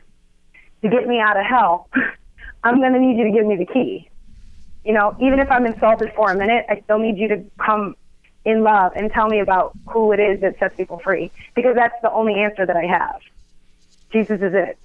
to 0.81 0.89
get 0.89 1.07
me 1.07 1.19
out 1.19 1.37
of 1.37 1.45
hell, 1.45 1.89
I'm 2.63 2.79
going 2.79 2.93
to 2.93 2.99
need 2.99 3.17
you 3.17 3.25
to 3.25 3.31
give 3.31 3.45
me 3.45 3.55
the 3.55 3.65
key. 3.65 4.09
You 4.83 4.93
know, 4.93 5.15
even 5.19 5.39
if 5.39 5.49
I'm 5.51 5.65
insulted 5.65 6.11
for 6.15 6.31
a 6.31 6.35
minute, 6.35 6.65
I 6.69 6.81
still 6.81 6.99
need 6.99 7.17
you 7.17 7.27
to 7.29 7.43
come 7.59 7.95
in 8.45 8.63
love 8.63 8.93
and 8.95 9.11
tell 9.11 9.27
me 9.27 9.39
about 9.39 9.73
who 9.87 10.11
it 10.11 10.19
is 10.19 10.41
that 10.41 10.57
sets 10.59 10.75
people 10.75 10.99
free 10.99 11.31
because 11.55 11.75
that's 11.75 11.93
the 12.01 12.11
only 12.11 12.35
answer 12.35 12.65
that 12.65 12.75
I 12.75 12.85
have. 12.85 13.21
Jesus 14.11 14.41
is 14.41 14.53
it. 14.53 14.77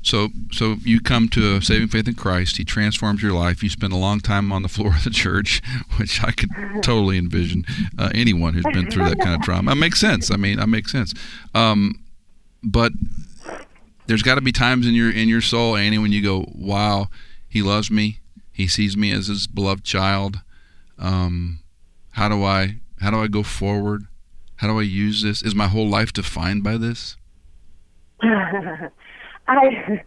So, 0.00 0.28
so 0.52 0.76
you 0.84 1.00
come 1.00 1.28
to 1.30 1.56
a 1.56 1.62
saving 1.62 1.88
faith 1.88 2.08
in 2.08 2.14
Christ. 2.14 2.56
He 2.56 2.64
transforms 2.64 3.22
your 3.22 3.32
life. 3.32 3.62
You 3.62 3.68
spend 3.68 3.92
a 3.92 3.96
long 3.96 4.20
time 4.20 4.52
on 4.52 4.62
the 4.62 4.68
floor 4.68 4.94
of 4.94 5.04
the 5.04 5.10
church, 5.10 5.60
which 5.98 6.22
I 6.22 6.30
could 6.30 6.50
totally 6.82 7.18
envision 7.18 7.64
uh, 7.98 8.10
anyone 8.14 8.54
who's 8.54 8.64
been 8.72 8.90
through 8.90 9.04
that 9.04 9.18
kind 9.18 9.34
of 9.34 9.42
trauma. 9.42 9.72
It 9.72 9.74
makes 9.74 10.00
sense. 10.00 10.30
I 10.30 10.36
mean, 10.36 10.58
that 10.58 10.68
makes 10.68 10.92
sense. 10.92 11.12
Um, 11.54 12.00
but 12.62 12.92
there's 14.08 14.22
got 14.22 14.34
to 14.34 14.40
be 14.40 14.52
times 14.52 14.86
in 14.86 14.94
your 14.94 15.10
in 15.10 15.28
your 15.28 15.40
soul, 15.40 15.76
Annie, 15.76 15.98
when 15.98 16.12
you 16.12 16.22
go, 16.22 16.46
"Wow, 16.54 17.08
He 17.48 17.62
loves 17.62 17.90
me. 17.90 18.20
He 18.50 18.66
sees 18.66 18.96
me 18.96 19.12
as 19.12 19.28
His 19.28 19.46
beloved 19.46 19.84
child." 19.84 20.40
Um, 20.98 21.60
how 22.12 22.28
do 22.28 22.42
I 22.42 22.80
how 23.00 23.10
do 23.10 23.18
I 23.22 23.28
go 23.28 23.42
forward? 23.42 24.06
How 24.56 24.66
do 24.66 24.78
I 24.78 24.82
use 24.82 25.22
this? 25.22 25.42
Is 25.42 25.54
my 25.54 25.68
whole 25.68 25.88
life 25.88 26.12
defined 26.12 26.64
by 26.64 26.76
this? 26.76 27.16
I 28.22 30.02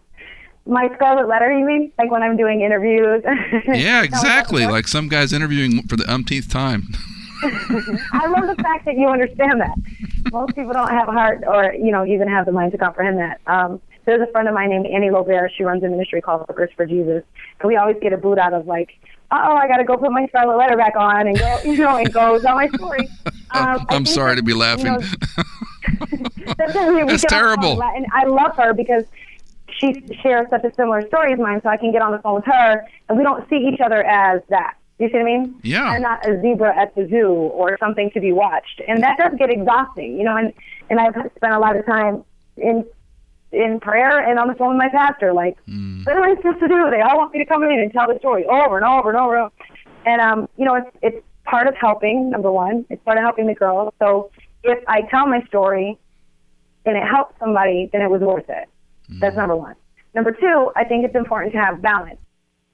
my 0.66 0.88
scarlet 0.94 1.28
letter, 1.28 1.50
you 1.56 1.64
mean? 1.64 1.92
Like 1.98 2.10
when 2.10 2.22
I'm 2.22 2.36
doing 2.36 2.60
interviews? 2.60 3.22
yeah, 3.66 4.02
exactly. 4.02 4.66
like 4.66 4.86
some 4.86 5.08
guy's 5.08 5.32
interviewing 5.32 5.82
for 5.88 5.96
the 5.96 6.12
umpteenth 6.12 6.50
time. 6.50 6.84
I 7.42 8.26
love 8.28 8.56
the 8.56 8.62
fact 8.62 8.84
that 8.84 8.96
you 8.96 9.08
understand 9.08 9.60
that. 9.60 9.74
Most 10.32 10.54
people 10.54 10.72
don't 10.72 10.90
have 10.90 11.08
a 11.08 11.12
heart 11.12 11.42
or, 11.46 11.74
you 11.74 11.90
know, 11.90 12.06
even 12.06 12.28
have 12.28 12.46
the 12.46 12.52
mind 12.52 12.72
to 12.72 12.78
comprehend 12.78 13.18
that. 13.18 13.40
Um, 13.46 13.80
there's 14.04 14.20
a 14.20 14.30
friend 14.32 14.48
of 14.48 14.54
mine 14.54 14.70
named 14.70 14.86
Annie 14.86 15.10
Lobert. 15.10 15.52
She 15.56 15.64
runs 15.64 15.82
a 15.82 15.88
ministry 15.88 16.20
called 16.20 16.44
Hookers 16.48 16.70
for 16.76 16.86
Jesus. 16.86 17.22
And 17.60 17.68
we 17.68 17.76
always 17.76 17.96
get 18.00 18.12
a 18.12 18.16
boot 18.16 18.38
out 18.38 18.52
of 18.52 18.66
like, 18.66 18.98
oh, 19.30 19.56
I 19.56 19.68
got 19.68 19.76
to 19.78 19.84
go 19.84 19.96
put 19.96 20.12
my 20.12 20.26
scarlet 20.28 20.56
letter 20.56 20.76
back 20.76 20.96
on 20.96 21.26
and 21.26 21.38
go, 21.38 21.60
you 21.64 21.78
know, 21.78 21.96
and 21.96 22.12
go 22.12 22.38
tell 22.40 22.56
my 22.56 22.68
story. 22.68 23.08
Um, 23.54 23.84
I'm 23.90 24.06
sorry 24.06 24.30
that, 24.30 24.36
to 24.36 24.42
be 24.42 24.54
laughing. 24.54 24.86
You 24.86 24.92
know, 24.92 24.98
that's, 26.56 26.72
that's 26.72 27.24
terrible. 27.24 27.82
And 27.82 28.06
I 28.10 28.24
love 28.24 28.56
her 28.56 28.72
because 28.72 29.04
she 29.68 30.02
shares 30.22 30.48
such 30.48 30.64
a 30.64 30.72
similar 30.74 31.06
story 31.08 31.34
as 31.34 31.38
mine, 31.38 31.60
so 31.62 31.68
I 31.68 31.76
can 31.76 31.92
get 31.92 32.00
on 32.00 32.12
the 32.12 32.18
phone 32.20 32.36
with 32.36 32.46
her, 32.46 32.86
and 33.10 33.18
we 33.18 33.24
don't 33.24 33.46
see 33.50 33.56
each 33.56 33.80
other 33.80 34.02
as 34.04 34.40
that. 34.48 34.76
You 34.98 35.08
see 35.08 35.18
what 35.18 35.20
I 35.20 35.24
mean? 35.24 35.54
Yeah. 35.62 35.84
I'm 35.84 36.00
not 36.00 36.26
a 36.26 36.40
zebra 36.40 36.74
at 36.74 36.94
the 36.94 37.06
zoo 37.08 37.28
or 37.28 37.76
something 37.78 38.10
to 38.12 38.20
be 38.20 38.32
watched, 38.32 38.80
and 38.88 39.02
that 39.02 39.18
does 39.18 39.32
get 39.38 39.50
exhausting, 39.50 40.16
you 40.16 40.24
know. 40.24 40.36
And 40.36 40.54
and 40.88 40.98
I've 40.98 41.14
spent 41.36 41.52
a 41.52 41.58
lot 41.58 41.76
of 41.76 41.84
time 41.84 42.24
in 42.56 42.86
in 43.52 43.80
prayer 43.80 44.18
and 44.28 44.38
on 44.38 44.48
the 44.48 44.54
phone 44.54 44.76
with 44.76 44.78
my 44.78 44.88
pastor, 44.88 45.32
like, 45.32 45.58
mm. 45.66 46.04
what 46.06 46.16
am 46.16 46.22
I 46.22 46.34
supposed 46.36 46.60
to 46.60 46.68
do? 46.68 46.90
They 46.90 47.00
all 47.00 47.18
want 47.18 47.32
me 47.32 47.38
to 47.38 47.46
come 47.46 47.62
in 47.62 47.70
and 47.70 47.92
tell 47.92 48.06
the 48.08 48.18
story 48.18 48.44
over 48.46 48.76
and 48.76 48.86
over 48.86 49.10
and 49.10 49.18
over. 49.18 49.50
And 50.04 50.20
um, 50.20 50.48
you 50.56 50.64
know, 50.64 50.74
it's 50.74 50.96
it's 51.02 51.26
part 51.44 51.66
of 51.68 51.74
helping. 51.76 52.30
Number 52.30 52.50
one, 52.50 52.86
it's 52.90 53.02
part 53.04 53.18
of 53.18 53.22
helping 53.24 53.46
the 53.46 53.54
girls. 53.54 53.92
So 53.98 54.30
if 54.62 54.82
I 54.88 55.02
tell 55.02 55.26
my 55.26 55.42
story 55.46 55.98
and 56.84 56.96
it 56.96 57.04
helps 57.04 57.38
somebody, 57.38 57.88
then 57.92 58.02
it 58.02 58.10
was 58.10 58.20
worth 58.20 58.48
it. 58.48 58.68
That's 59.20 59.36
number 59.36 59.56
one. 59.56 59.74
Number 60.14 60.32
two, 60.32 60.72
I 60.76 60.84
think 60.84 61.04
it's 61.04 61.14
important 61.14 61.52
to 61.52 61.60
have 61.60 61.82
balance. 61.82 62.18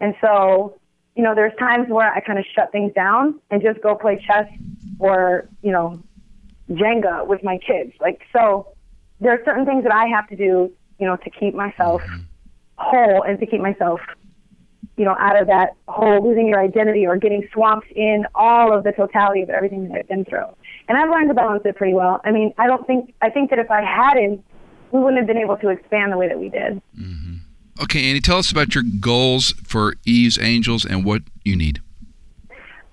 And 0.00 0.14
so, 0.20 0.78
you 1.16 1.22
know, 1.22 1.34
there's 1.34 1.52
times 1.58 1.88
where 1.88 2.12
I 2.12 2.20
kind 2.20 2.38
of 2.38 2.44
shut 2.54 2.72
things 2.72 2.92
down 2.94 3.40
and 3.50 3.62
just 3.62 3.80
go 3.80 3.94
play 3.94 4.24
chess 4.24 4.46
or, 4.98 5.48
you 5.62 5.72
know, 5.72 6.02
Jenga 6.70 7.26
with 7.26 7.42
my 7.42 7.58
kids. 7.58 7.92
Like, 8.00 8.20
so 8.32 8.68
there 9.20 9.32
are 9.32 9.40
certain 9.44 9.66
things 9.66 9.82
that 9.84 9.92
I 9.92 10.06
have 10.06 10.28
to 10.28 10.36
do, 10.36 10.72
you 10.98 11.06
know, 11.06 11.16
to 11.16 11.30
keep 11.30 11.54
myself 11.54 12.02
mm-hmm. 12.02 12.22
whole 12.76 13.22
and 13.22 13.38
to 13.40 13.46
keep 13.46 13.60
myself, 13.60 14.00
you 14.96 15.04
know, 15.04 15.16
out 15.18 15.40
of 15.40 15.46
that 15.48 15.74
whole 15.88 16.26
losing 16.26 16.48
your 16.48 16.60
identity 16.60 17.06
or 17.06 17.16
getting 17.16 17.48
swamped 17.52 17.90
in 17.92 18.26
all 18.34 18.76
of 18.76 18.84
the 18.84 18.92
totality 18.92 19.42
of 19.42 19.50
everything 19.50 19.88
that 19.88 19.98
I've 19.98 20.08
been 20.08 20.24
through. 20.24 20.46
And 20.88 20.96
I've 20.96 21.10
learned 21.10 21.28
to 21.28 21.34
balance 21.34 21.62
it 21.64 21.76
pretty 21.76 21.94
well. 21.94 22.20
I 22.24 22.30
mean, 22.30 22.52
I 22.58 22.66
don't 22.66 22.86
think, 22.86 23.14
I 23.20 23.30
think 23.30 23.50
that 23.50 23.58
if 23.58 23.70
I 23.70 23.82
hadn't 23.82 24.44
we 24.92 25.00
wouldn't 25.00 25.18
have 25.18 25.26
been 25.26 25.38
able 25.38 25.56
to 25.58 25.68
expand 25.68 26.12
the 26.12 26.16
way 26.16 26.28
that 26.28 26.38
we 26.38 26.48
did. 26.48 26.80
Mm-hmm. 26.98 27.34
Okay, 27.82 28.10
Annie, 28.10 28.20
tell 28.20 28.38
us 28.38 28.50
about 28.50 28.74
your 28.74 28.84
goals 29.00 29.52
for 29.64 29.94
Eve's 30.04 30.38
Angels 30.38 30.84
and 30.84 31.04
what 31.04 31.22
you 31.44 31.56
need. 31.56 31.80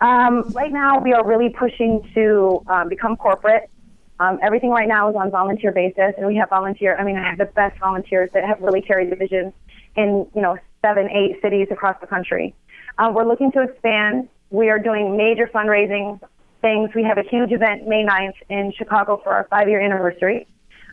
Um, 0.02 0.44
right 0.50 0.72
now, 0.72 1.00
we 1.00 1.14
are 1.14 1.26
really 1.26 1.50
pushing 1.50 2.08
to 2.14 2.64
um, 2.68 2.90
become 2.90 3.16
corporate. 3.16 3.70
Um, 4.20 4.40
everything 4.42 4.70
right 4.70 4.88
now 4.88 5.10
is 5.10 5.16
on 5.16 5.30
volunteer 5.30 5.72
basis, 5.72 6.14
and 6.18 6.26
we 6.26 6.36
have 6.38 6.50
volunteer. 6.50 6.96
I 6.98 7.04
mean, 7.04 7.18
I 7.18 7.30
have 7.30 7.38
the 7.38 7.46
best 7.46 7.78
volunteers 7.80 8.30
that 8.34 8.46
have 8.46 8.62
really 8.62 8.82
carried 8.82 9.12
the 9.12 9.16
vision 9.16 9.54
in 9.96 10.28
you 10.34 10.42
know 10.42 10.58
seven, 10.82 11.10
eight 11.10 11.42
cities 11.42 11.68
across 11.72 11.98
the 12.00 12.08
country. 12.08 12.54
Uh, 12.98 13.12
we're 13.14 13.26
looking 13.26 13.52
to 13.52 13.62
expand. 13.64 14.30
We 14.52 14.70
are 14.70 14.80
doing 14.80 15.18
major 15.18 15.48
fundraising 15.48 16.20
things. 16.62 16.92
We 16.96 17.04
have 17.04 17.18
a 17.18 17.24
huge 17.24 17.52
event 17.52 17.88
May 17.88 18.06
9th 18.06 18.36
in 18.50 18.72
Chicago 18.78 19.20
for 19.24 19.34
our 19.34 19.48
five-year 19.50 19.82
anniversary. 19.82 20.48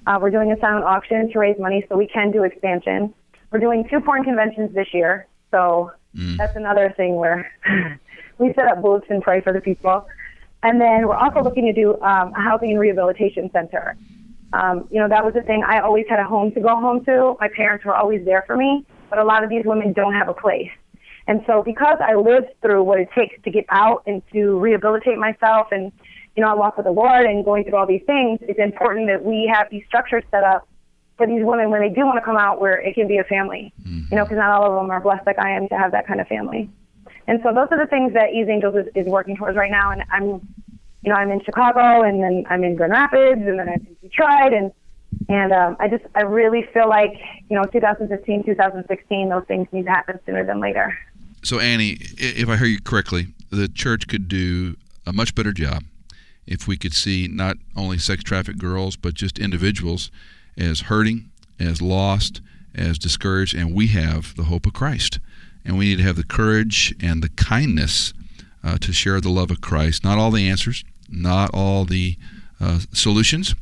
Uh, 0.06 0.18
we're 0.20 0.30
doing 0.30 0.50
a 0.50 0.58
silent 0.58 0.84
auction 0.84 1.30
to 1.32 1.38
raise 1.38 1.58
money 1.58 1.84
so 1.88 1.96
we 1.96 2.08
can 2.08 2.32
do 2.32 2.42
expansion. 2.42 3.14
We're 3.50 3.60
doing 3.60 3.86
two 3.88 4.00
porn 4.00 4.24
conventions 4.24 4.74
this 4.74 4.88
year, 4.92 5.28
so 5.50 5.92
mm. 6.16 6.36
that's 6.36 6.56
another 6.56 6.92
thing 6.96 7.16
where 7.16 7.52
we 8.38 8.52
set 8.54 8.66
up 8.66 8.82
booths 8.82 9.06
and 9.10 9.22
pray 9.22 9.40
for 9.40 9.52
the 9.52 9.60
people. 9.60 10.06
And 10.62 10.80
then 10.80 11.06
we're 11.08 11.16
also 11.16 11.42
looking 11.42 11.66
to 11.66 11.72
do 11.72 12.00
um, 12.02 12.32
a 12.34 12.40
housing 12.40 12.70
and 12.70 12.80
rehabilitation 12.80 13.50
center. 13.52 13.96
Um, 14.52 14.86
you 14.90 15.00
know, 15.00 15.08
that 15.08 15.24
was 15.24 15.34
the 15.34 15.42
thing. 15.42 15.64
I 15.66 15.80
always 15.80 16.04
had 16.08 16.20
a 16.20 16.24
home 16.24 16.52
to 16.52 16.60
go 16.60 16.68
home 16.68 17.04
to. 17.06 17.36
My 17.40 17.48
parents 17.48 17.84
were 17.84 17.94
always 17.94 18.24
there 18.24 18.44
for 18.46 18.56
me, 18.56 18.84
but 19.10 19.18
a 19.18 19.24
lot 19.24 19.42
of 19.42 19.50
these 19.50 19.64
women 19.64 19.92
don't 19.92 20.12
have 20.12 20.28
a 20.28 20.34
place. 20.34 20.70
And 21.26 21.42
so, 21.46 21.62
because 21.62 21.98
I 22.00 22.14
lived 22.14 22.48
through 22.60 22.82
what 22.82 22.98
it 22.98 23.08
takes 23.16 23.40
to 23.44 23.50
get 23.50 23.64
out 23.70 24.02
and 24.06 24.22
to 24.32 24.58
rehabilitate 24.58 25.18
myself 25.18 25.68
and 25.70 25.92
you 26.36 26.42
know, 26.42 26.50
I 26.50 26.54
walk 26.54 26.76
with 26.76 26.86
the 26.86 26.92
Lord 26.92 27.26
and 27.26 27.44
going 27.44 27.64
through 27.64 27.76
all 27.76 27.86
these 27.86 28.02
things, 28.06 28.38
it's 28.42 28.58
important 28.58 29.06
that 29.08 29.24
we 29.24 29.50
have 29.52 29.68
these 29.70 29.84
structures 29.86 30.24
set 30.30 30.44
up 30.44 30.66
for 31.16 31.26
these 31.26 31.44
women 31.44 31.70
when 31.70 31.82
they 31.82 31.90
do 31.90 32.06
want 32.06 32.16
to 32.16 32.24
come 32.24 32.36
out 32.36 32.60
where 32.60 32.80
it 32.80 32.94
can 32.94 33.06
be 33.06 33.18
a 33.18 33.24
family. 33.24 33.72
Mm-hmm. 33.82 34.06
You 34.10 34.16
know, 34.16 34.24
because 34.24 34.38
not 34.38 34.50
all 34.50 34.66
of 34.66 34.82
them 34.82 34.90
are 34.90 35.00
blessed 35.00 35.26
like 35.26 35.38
I 35.38 35.50
am 35.50 35.68
to 35.68 35.76
have 35.76 35.92
that 35.92 36.06
kind 36.06 36.20
of 36.20 36.28
family. 36.28 36.70
And 37.26 37.40
so 37.42 37.52
those 37.52 37.68
are 37.70 37.78
the 37.78 37.86
things 37.86 38.12
that 38.14 38.32
Eve's 38.32 38.48
Angels 38.48 38.74
is, 38.74 38.86
is 38.94 39.06
working 39.06 39.36
towards 39.36 39.56
right 39.56 39.70
now. 39.70 39.90
And 39.90 40.02
I'm, 40.10 40.26
you 41.02 41.10
know, 41.10 41.14
I'm 41.14 41.30
in 41.30 41.42
Chicago 41.44 42.02
and 42.02 42.22
then 42.22 42.44
I'm 42.50 42.64
in 42.64 42.76
Grand 42.76 42.92
Rapids 42.92 43.40
and 43.40 43.58
then 43.58 43.68
I'm 43.68 43.86
in 43.86 43.96
Detroit 44.02 44.52
and 44.52 44.72
and 45.28 45.52
um, 45.52 45.76
I 45.78 45.88
just 45.88 46.04
I 46.14 46.22
really 46.22 46.66
feel 46.72 46.88
like 46.88 47.12
you 47.48 47.56
know 47.56 47.64
2015, 47.64 48.44
2016, 48.44 49.28
those 49.28 49.44
things 49.46 49.68
need 49.72 49.84
to 49.84 49.90
happen 49.90 50.18
sooner 50.26 50.44
than 50.44 50.60
later. 50.60 50.96
So 51.42 51.58
Annie, 51.58 51.98
if 52.00 52.48
I 52.48 52.56
hear 52.56 52.66
you 52.66 52.80
correctly, 52.80 53.28
the 53.50 53.68
church 53.68 54.08
could 54.08 54.28
do 54.28 54.76
a 55.06 55.12
much 55.12 55.34
better 55.34 55.52
job 55.52 55.84
if 56.46 56.66
we 56.66 56.76
could 56.76 56.94
see 56.94 57.28
not 57.28 57.56
only 57.76 57.98
sex 57.98 58.22
trafficked 58.22 58.58
girls, 58.58 58.96
but 58.96 59.14
just 59.14 59.38
individuals 59.38 60.10
as 60.56 60.82
hurting, 60.82 61.30
as 61.58 61.82
lost, 61.82 62.40
as 62.74 62.98
discouraged, 62.98 63.54
and 63.54 63.74
we 63.74 63.88
have 63.88 64.34
the 64.36 64.44
hope 64.44 64.66
of 64.66 64.72
Christ. 64.72 65.18
And 65.64 65.78
we 65.78 65.86
need 65.86 65.98
to 65.98 66.04
have 66.04 66.16
the 66.16 66.24
courage 66.24 66.94
and 67.00 67.22
the 67.22 67.28
kindness 67.30 68.12
uh, 68.64 68.78
to 68.78 68.92
share 68.92 69.20
the 69.20 69.28
love 69.30 69.50
of 69.50 69.60
Christ. 69.60 70.04
Not 70.04 70.18
all 70.18 70.30
the 70.30 70.48
answers, 70.48 70.84
not 71.08 71.50
all 71.52 71.84
the 71.84 72.16
uh, 72.60 72.80
solutions, 72.92 73.54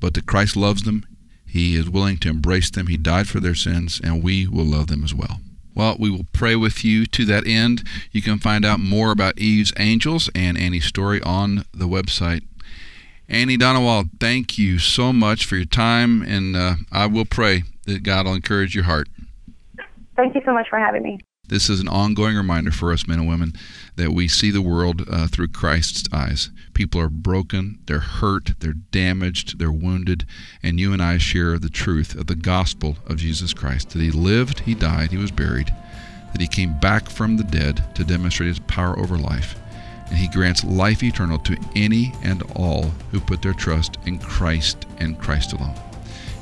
but 0.00 0.14
that 0.14 0.26
Christ 0.26 0.56
loves 0.56 0.82
them. 0.82 1.04
He 1.46 1.76
is 1.76 1.88
willing 1.88 2.18
to 2.18 2.28
embrace 2.28 2.70
them. 2.70 2.88
He 2.88 2.96
died 2.96 3.28
for 3.28 3.40
their 3.40 3.54
sins, 3.54 4.00
and 4.02 4.22
we 4.22 4.46
will 4.46 4.64
love 4.64 4.88
them 4.88 5.04
as 5.04 5.14
well. 5.14 5.40
Well, 5.74 5.96
we 5.98 6.10
will 6.10 6.26
pray 6.32 6.56
with 6.56 6.84
you 6.84 7.06
to 7.06 7.24
that 7.26 7.46
end. 7.46 7.82
You 8.12 8.22
can 8.22 8.38
find 8.38 8.64
out 8.64 8.80
more 8.80 9.10
about 9.10 9.38
Eve's 9.38 9.72
Angels 9.76 10.30
and 10.34 10.56
Annie's 10.56 10.84
story 10.84 11.20
on 11.22 11.64
the 11.72 11.86
website. 11.86 12.42
Annie 13.28 13.56
Donewald, 13.56 14.08
thank 14.20 14.58
you 14.58 14.78
so 14.78 15.12
much 15.12 15.46
for 15.46 15.56
your 15.56 15.64
time, 15.64 16.22
and 16.22 16.56
uh, 16.56 16.74
I 16.92 17.06
will 17.06 17.24
pray 17.24 17.64
that 17.86 18.02
God 18.02 18.26
will 18.26 18.34
encourage 18.34 18.74
your 18.74 18.84
heart. 18.84 19.08
Thank 20.16 20.34
you 20.34 20.42
so 20.44 20.52
much 20.52 20.68
for 20.68 20.78
having 20.78 21.02
me. 21.02 21.18
This 21.48 21.68
is 21.68 21.78
an 21.78 21.88
ongoing 21.88 22.36
reminder 22.36 22.70
for 22.70 22.90
us 22.90 23.06
men 23.06 23.18
and 23.18 23.28
women 23.28 23.52
that 23.96 24.12
we 24.12 24.28
see 24.28 24.50
the 24.50 24.62
world 24.62 25.02
uh, 25.10 25.26
through 25.26 25.48
Christ's 25.48 26.08
eyes. 26.10 26.50
People 26.72 27.00
are 27.02 27.10
broken, 27.10 27.80
they're 27.86 27.98
hurt, 27.98 28.54
they're 28.60 28.72
damaged, 28.72 29.58
they're 29.58 29.70
wounded, 29.70 30.24
and 30.62 30.80
you 30.80 30.94
and 30.94 31.02
I 31.02 31.18
share 31.18 31.58
the 31.58 31.68
truth 31.68 32.14
of 32.14 32.28
the 32.28 32.34
gospel 32.34 32.96
of 33.06 33.18
Jesus 33.18 33.52
Christ 33.52 33.90
that 33.90 34.00
He 34.00 34.10
lived, 34.10 34.60
He 34.60 34.74
died, 34.74 35.10
He 35.10 35.18
was 35.18 35.30
buried, 35.30 35.70
that 36.32 36.40
He 36.40 36.48
came 36.48 36.80
back 36.80 37.10
from 37.10 37.36
the 37.36 37.44
dead 37.44 37.94
to 37.94 38.04
demonstrate 38.04 38.48
His 38.48 38.60
power 38.60 38.98
over 38.98 39.18
life, 39.18 39.54
and 40.08 40.16
He 40.16 40.28
grants 40.28 40.64
life 40.64 41.02
eternal 41.02 41.38
to 41.40 41.58
any 41.76 42.14
and 42.22 42.42
all 42.56 42.84
who 43.10 43.20
put 43.20 43.42
their 43.42 43.52
trust 43.52 43.98
in 44.06 44.18
Christ 44.18 44.86
and 44.96 45.18
Christ 45.20 45.52
alone. 45.52 45.74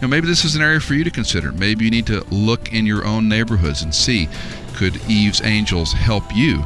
Now, 0.01 0.09
maybe 0.09 0.27
this 0.27 0.45
is 0.45 0.57
an 0.57 0.63
area 0.63 0.81
for 0.81 0.95
you 0.95 1.05
to 1.05 1.13
consider. 1.13 1.53
Maybe 1.53 1.85
you 1.85 1.91
need 1.91 2.09
to 2.09 2.25
look 2.33 2.73
in 2.73 2.87
your 2.87 3.05
own 3.05 3.29
neighborhoods 3.29 3.83
and 3.83 3.95
see 3.95 4.29
could 4.75 5.01
Eve's 5.09 5.41
Angels 5.43 5.93
help 5.93 6.25
you 6.35 6.65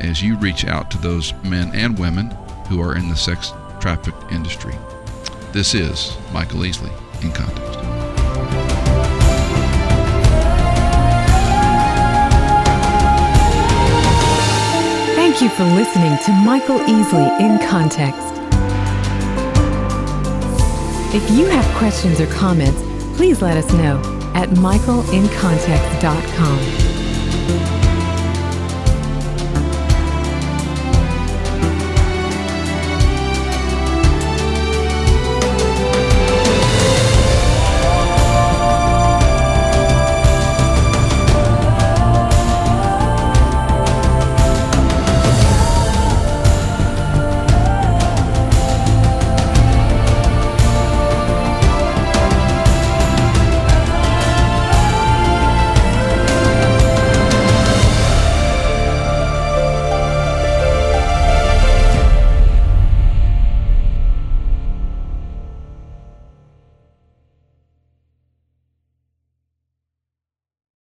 as 0.00 0.20
you 0.22 0.36
reach 0.36 0.66
out 0.66 0.90
to 0.90 0.98
those 0.98 1.32
men 1.44 1.70
and 1.74 1.98
women 1.98 2.30
who 2.68 2.82
are 2.82 2.96
in 2.96 3.08
the 3.08 3.16
sex 3.16 3.52
traffic 3.80 4.14
industry? 4.30 4.74
This 5.52 5.74
is 5.74 6.16
Michael 6.32 6.60
Easley 6.60 6.92
in 7.22 7.32
Context. 7.32 7.78
Thank 15.14 15.40
you 15.40 15.48
for 15.50 15.64
listening 15.64 16.18
to 16.24 16.32
Michael 16.44 16.78
Easley 16.80 17.40
in 17.40 17.58
Context. 17.68 18.28
If 21.14 21.30
you 21.30 21.46
have 21.46 21.64
questions 21.76 22.20
or 22.20 22.26
comments, 22.26 22.82
please 23.16 23.40
let 23.42 23.56
us 23.56 23.72
know 23.72 24.00
at 24.34 24.50
michaelincontext.com. 24.50 26.91
Thank 27.44 27.76
you. 27.76 27.81